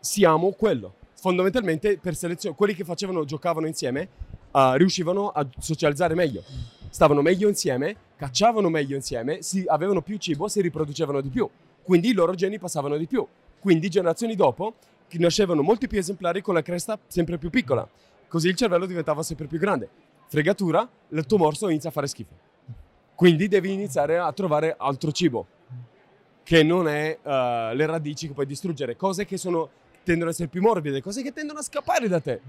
siamo 0.00 0.50
quello. 0.50 0.94
Fondamentalmente, 1.14 1.98
per 1.98 2.16
selezione, 2.16 2.56
quelli 2.56 2.74
che 2.74 2.82
facevano, 2.82 3.24
giocavano 3.24 3.68
insieme, 3.68 4.08
uh, 4.50 4.72
riuscivano 4.72 5.28
a 5.28 5.46
socializzare 5.58 6.14
meglio. 6.14 6.42
Stavano 6.90 7.22
meglio 7.22 7.48
insieme, 7.48 7.96
cacciavano 8.16 8.68
meglio 8.68 8.96
insieme, 8.96 9.40
si, 9.42 9.64
avevano 9.66 10.02
più 10.02 10.18
cibo, 10.18 10.48
si 10.48 10.60
riproducevano 10.60 11.20
di 11.20 11.28
più. 11.28 11.48
Quindi 11.82 12.10
i 12.10 12.12
loro 12.12 12.34
geni 12.34 12.58
passavano 12.58 12.96
di 12.96 13.06
più. 13.06 13.26
Quindi 13.58 13.88
generazioni 13.88 14.34
dopo 14.34 14.74
nascevano 15.12 15.62
molti 15.62 15.88
più 15.88 15.98
esemplari 15.98 16.40
con 16.40 16.54
la 16.54 16.62
cresta 16.62 16.98
sempre 17.06 17.38
più 17.38 17.50
piccola. 17.50 17.88
Così 18.28 18.48
il 18.48 18.54
cervello 18.54 18.86
diventava 18.86 19.22
sempre 19.22 19.46
più 19.46 19.58
grande 19.58 19.88
fregatura, 20.30 20.88
il 21.08 21.26
tuo 21.26 21.38
morso 21.38 21.68
inizia 21.68 21.88
a 21.88 21.92
fare 21.92 22.06
schifo. 22.06 22.32
Quindi 23.16 23.48
devi 23.48 23.72
iniziare 23.72 24.16
a 24.16 24.32
trovare 24.32 24.76
altro 24.78 25.10
cibo, 25.10 25.44
che 26.44 26.62
non 26.62 26.86
è 26.86 27.18
uh, 27.20 27.74
le 27.74 27.84
radici 27.84 28.28
che 28.28 28.32
puoi 28.32 28.46
distruggere, 28.46 28.94
cose 28.94 29.24
che 29.24 29.36
sono, 29.36 29.68
tendono 30.04 30.28
ad 30.28 30.34
essere 30.34 30.48
più 30.48 30.62
morbide, 30.62 31.02
cose 31.02 31.22
che 31.22 31.32
tendono 31.32 31.58
a 31.58 31.62
scappare 31.62 32.06
da 32.06 32.20
te. 32.20 32.40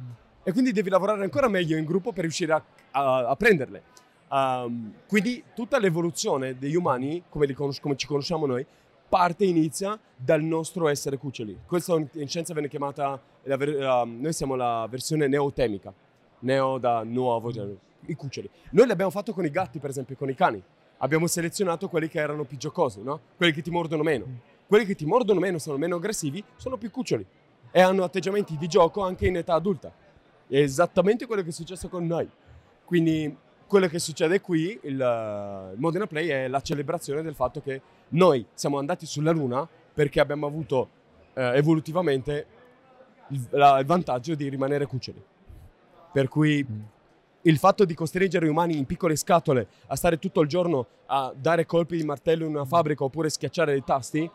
E 0.43 0.51
quindi 0.51 0.71
devi 0.71 0.91
lavorare 0.91 1.23
ancora 1.23 1.47
meglio 1.47 1.75
in 1.75 1.83
gruppo 1.83 2.11
per 2.11 2.21
riuscire 2.21 2.53
a, 2.53 2.63
a, 2.91 3.29
a 3.29 3.35
prenderle. 3.35 3.81
Um, 4.31 4.93
quindi 5.07 5.43
tutta 5.53 5.77
l'evoluzione 5.77 6.57
degli 6.57 6.75
umani, 6.75 7.23
come, 7.27 7.51
conos- 7.53 7.81
come, 7.81 7.97
ci 7.97 8.07
conosciamo 8.07 8.45
noi, 8.45 8.65
parte 9.09 9.43
e 9.43 9.47
inizia 9.47 9.99
dal 10.15 10.41
nostro 10.41 10.87
essere 10.87 11.17
cuccioli. 11.17 11.59
Questa 11.65 11.95
in 11.95 12.27
scienza 12.27 12.53
viene 12.53 12.69
chiamata, 12.69 13.21
ver- 13.43 13.77
uh, 13.77 14.07
noi 14.07 14.31
siamo 14.31 14.55
la 14.55 14.87
versione 14.89 15.27
neotemica 15.27 15.93
neo 16.41 16.77
da 16.77 17.03
nuovo, 17.03 17.51
cioè, 17.51 17.67
i 18.05 18.15
cuccioli. 18.15 18.49
Noi 18.71 18.87
l'abbiamo 18.87 19.11
fatto 19.11 19.33
con 19.33 19.45
i 19.45 19.49
gatti, 19.49 19.79
per 19.79 19.89
esempio, 19.89 20.15
con 20.15 20.29
i 20.29 20.35
cani. 20.35 20.61
abbiamo 21.03 21.25
selezionato 21.25 21.89
quelli 21.89 22.07
che 22.07 22.19
erano 22.19 22.43
più 22.43 22.57
giocosi, 22.57 23.01
no? 23.01 23.19
Quelli 23.35 23.53
che 23.53 23.63
ti 23.63 23.71
mordono 23.71 24.03
meno. 24.03 24.25
Quelli 24.67 24.85
che 24.85 24.95
ti 24.95 25.05
mordono 25.05 25.39
meno, 25.39 25.57
sono 25.57 25.77
meno 25.77 25.95
aggressivi, 25.95 26.43
sono 26.55 26.77
più 26.77 26.91
cuccioli 26.91 27.25
e 27.71 27.81
hanno 27.81 28.03
atteggiamenti 28.03 28.55
di 28.55 28.67
gioco 28.67 29.01
anche 29.01 29.27
in 29.27 29.35
età 29.35 29.55
adulta. 29.55 29.91
È 30.47 30.57
esattamente 30.57 31.25
quello 31.25 31.41
che 31.41 31.49
è 31.49 31.51
successo 31.51 31.89
con 31.89 32.05
noi. 32.05 32.29
Quindi 32.85 33.35
quello 33.71 33.87
che 33.87 33.99
succede 33.99 34.41
qui, 34.41 34.77
il, 34.83 34.95
il 34.95 35.73
Modena 35.77 36.05
Play, 36.05 36.27
è 36.27 36.49
la 36.49 36.59
celebrazione 36.59 37.21
del 37.21 37.35
fatto 37.35 37.61
che 37.61 37.81
noi 38.09 38.45
siamo 38.53 38.77
andati 38.77 39.05
sulla 39.05 39.31
Luna 39.31 39.65
perché 39.93 40.19
abbiamo 40.19 40.45
avuto 40.45 40.89
eh, 41.33 41.55
evolutivamente 41.55 42.45
il, 43.29 43.47
la, 43.51 43.79
il 43.79 43.85
vantaggio 43.85 44.35
di 44.35 44.49
rimanere 44.49 44.85
cuccioli. 44.85 45.23
Per 46.11 46.27
cui 46.27 46.67
il 47.43 47.57
fatto 47.57 47.85
di 47.85 47.93
costringere 47.93 48.45
gli 48.45 48.49
umani 48.49 48.77
in 48.77 48.85
piccole 48.85 49.15
scatole 49.15 49.65
a 49.87 49.95
stare 49.95 50.19
tutto 50.19 50.41
il 50.41 50.49
giorno 50.49 50.87
a 51.05 51.33
dare 51.33 51.65
colpi 51.65 51.95
di 51.95 52.03
martello 52.03 52.43
in 52.43 52.53
una 52.53 52.65
fabbrica 52.65 53.05
oppure 53.05 53.29
schiacciare 53.29 53.71
dei 53.71 53.85
tasti 53.85 54.29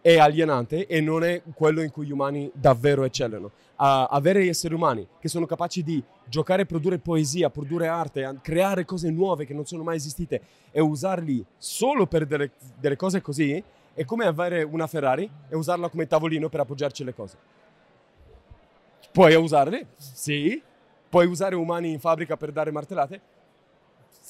è 0.00 0.16
alienante 0.16 0.86
e 0.86 1.02
non 1.02 1.24
è 1.24 1.42
quello 1.54 1.82
in 1.82 1.90
cui 1.90 2.06
gli 2.06 2.12
umani 2.12 2.50
davvero 2.54 3.04
eccellano. 3.04 3.50
A 3.76 4.06
avere 4.06 4.42
gli 4.42 4.48
esseri 4.48 4.72
umani 4.72 5.06
che 5.20 5.28
sono 5.28 5.44
capaci 5.44 5.82
di 5.82 6.02
giocare, 6.28 6.66
produrre 6.66 6.98
poesia, 6.98 7.50
produrre 7.50 7.88
arte, 7.88 8.38
creare 8.42 8.84
cose 8.84 9.10
nuove 9.10 9.44
che 9.46 9.54
non 9.54 9.64
sono 9.64 9.82
mai 9.82 9.96
esistite 9.96 10.40
e 10.70 10.80
usarli 10.80 11.44
solo 11.56 12.06
per 12.06 12.26
delle, 12.26 12.52
delle 12.78 12.96
cose 12.96 13.20
così 13.20 13.62
è 13.94 14.04
come 14.04 14.26
avere 14.26 14.62
una 14.62 14.86
Ferrari 14.86 15.28
e 15.48 15.56
usarla 15.56 15.88
come 15.88 16.06
tavolino 16.06 16.48
per 16.48 16.60
appoggiarci 16.60 17.02
le 17.02 17.14
cose. 17.14 17.36
Puoi 19.10 19.34
usarli? 19.34 19.86
Sì. 19.96 20.62
Puoi 21.08 21.26
usare 21.26 21.54
umani 21.54 21.92
in 21.92 22.00
fabbrica 22.00 22.36
per 22.36 22.52
dare 22.52 22.70
martellate? 22.70 23.20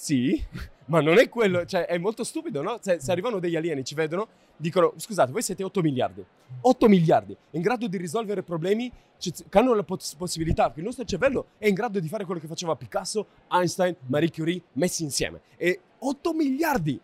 Sì, 0.07 0.41
ma 0.87 1.01
non 1.01 1.19
è 1.19 1.29
quello, 1.29 1.67
cioè 1.67 1.87
è 1.87 1.99
molto 1.99 2.23
stupido, 2.23 2.63
no? 2.63 2.79
Se, 2.81 3.01
se, 3.01 3.11
arrivano 3.11 3.41
degli 3.41 3.57
alieni, 3.57 3.83
ci 3.83 3.97
vedono, 3.97 4.29
dicono, 4.57 4.93
scusate, 4.95 5.33
voi 5.33 5.43
siete 5.43 5.65
8 5.65 5.81
miliardi, 5.81 6.25
8 6.61 6.89
miliardi, 6.89 7.37
in 7.51 7.61
grado 7.61 7.89
di 7.89 7.97
risolvere 7.97 8.45
problemi 8.45 8.89
che 9.19 9.33
hanno 9.59 9.75
la 9.75 9.83
poss- 9.83 10.15
possibilità, 10.15 10.67
perché 10.67 10.79
il 10.79 10.87
nostro 10.87 11.05
cervello 11.05 11.47
è 11.59 11.67
in 11.67 11.75
grado 11.75 11.99
di 11.99 12.07
fare 12.07 12.25
quello 12.25 12.39
che 12.39 12.47
faceva 12.47 12.77
Picasso, 12.77 13.27
Einstein, 13.51 13.97
Marie 14.07 14.31
Curie, 14.31 14.63
messi 14.75 15.03
insieme. 15.03 15.41
E 15.57 15.81
8 15.99 16.33
miliardi, 16.35 17.01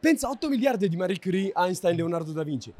pensa 0.00 0.30
8 0.30 0.48
miliardi 0.48 0.88
di 0.88 0.96
Marie 0.96 1.18
Curie, 1.18 1.52
Einstein, 1.54 1.94
Leonardo 1.94 2.32
da 2.32 2.42
Vinci. 2.42 2.72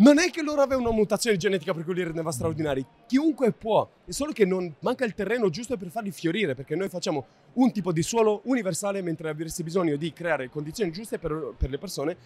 Non 0.00 0.18
è 0.18 0.30
che 0.30 0.42
loro 0.42 0.60
avevano 0.60 0.90
una 0.90 0.96
mutazione 0.96 1.36
genetica 1.36 1.74
per 1.74 1.84
cui 1.84 1.94
li 1.94 2.04
rendeva 2.04 2.30
straordinari. 2.30 2.86
Chiunque 3.06 3.50
può, 3.50 3.88
è 4.04 4.12
solo 4.12 4.30
che 4.30 4.44
non 4.44 4.72
manca 4.80 5.04
il 5.04 5.14
terreno 5.14 5.48
giusto 5.48 5.76
per 5.76 5.90
farli 5.90 6.12
fiorire, 6.12 6.54
perché 6.54 6.76
noi 6.76 6.88
facciamo 6.88 7.26
un 7.58 7.72
tipo 7.72 7.92
di 7.92 8.02
suolo 8.02 8.40
universale 8.44 9.02
mentre 9.02 9.28
avresti 9.28 9.62
bisogno 9.62 9.96
di 9.96 10.12
creare 10.12 10.48
condizioni 10.48 10.90
giuste 10.92 11.18
per, 11.18 11.54
per 11.56 11.70
le 11.70 11.78
persone 11.78 12.16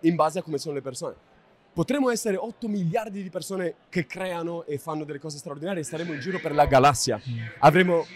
in 0.00 0.14
base 0.14 0.38
a 0.38 0.42
come 0.42 0.58
sono 0.58 0.74
le 0.74 0.82
persone. 0.82 1.14
Potremmo 1.72 2.10
essere 2.10 2.36
8 2.36 2.68
miliardi 2.68 3.22
di 3.22 3.28
persone 3.28 3.74
che 3.90 4.06
creano 4.06 4.64
e 4.64 4.78
fanno 4.78 5.04
delle 5.04 5.18
cose 5.18 5.36
straordinarie 5.38 5.80
e 5.80 5.84
staremo 5.84 6.12
in 6.12 6.20
giro 6.20 6.38
per 6.40 6.54
la 6.54 6.66
galassia. 6.66 7.20
Avremo 7.58 8.06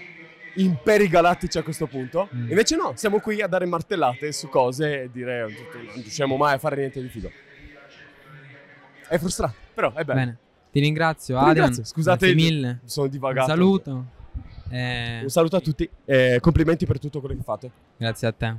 imperi 0.54 1.08
galattici 1.08 1.58
a 1.58 1.62
questo 1.62 1.86
punto. 1.86 2.28
Invece 2.32 2.76
no, 2.76 2.92
siamo 2.96 3.20
qui 3.20 3.42
a 3.42 3.46
dare 3.46 3.66
martellate 3.66 4.32
su 4.32 4.48
cose 4.48 5.02
e 5.02 5.10
dire 5.10 5.42
non 5.42 5.94
riusciamo 5.94 6.36
mai 6.36 6.54
a 6.54 6.58
fare 6.58 6.76
niente 6.76 7.02
di 7.02 7.08
figo. 7.08 7.30
È 9.08 9.18
frustrante, 9.18 9.56
però 9.74 9.92
è 9.92 10.04
bello. 10.04 10.18
Bene. 10.18 10.38
Ti 10.72 10.80
ringrazio, 10.80 11.34
Ti 11.34 11.40
Adrian. 11.40 11.54
ringrazio, 11.66 11.84
scusate, 11.84 12.32
Grazie 12.32 12.34
mille. 12.50 12.80
Sono 12.84 13.08
divagato. 13.08 13.50
Un 13.50 13.56
saluto. 13.56 14.04
Eh, 14.70 15.20
Un 15.22 15.28
saluto 15.28 15.56
a 15.56 15.60
tutti 15.60 15.88
e 16.04 16.38
complimenti 16.40 16.86
per 16.86 16.98
tutto 16.98 17.20
quello 17.20 17.34
che 17.34 17.42
fate. 17.42 17.70
grazie 17.96 18.28
a 18.28 18.32
te. 18.32 18.54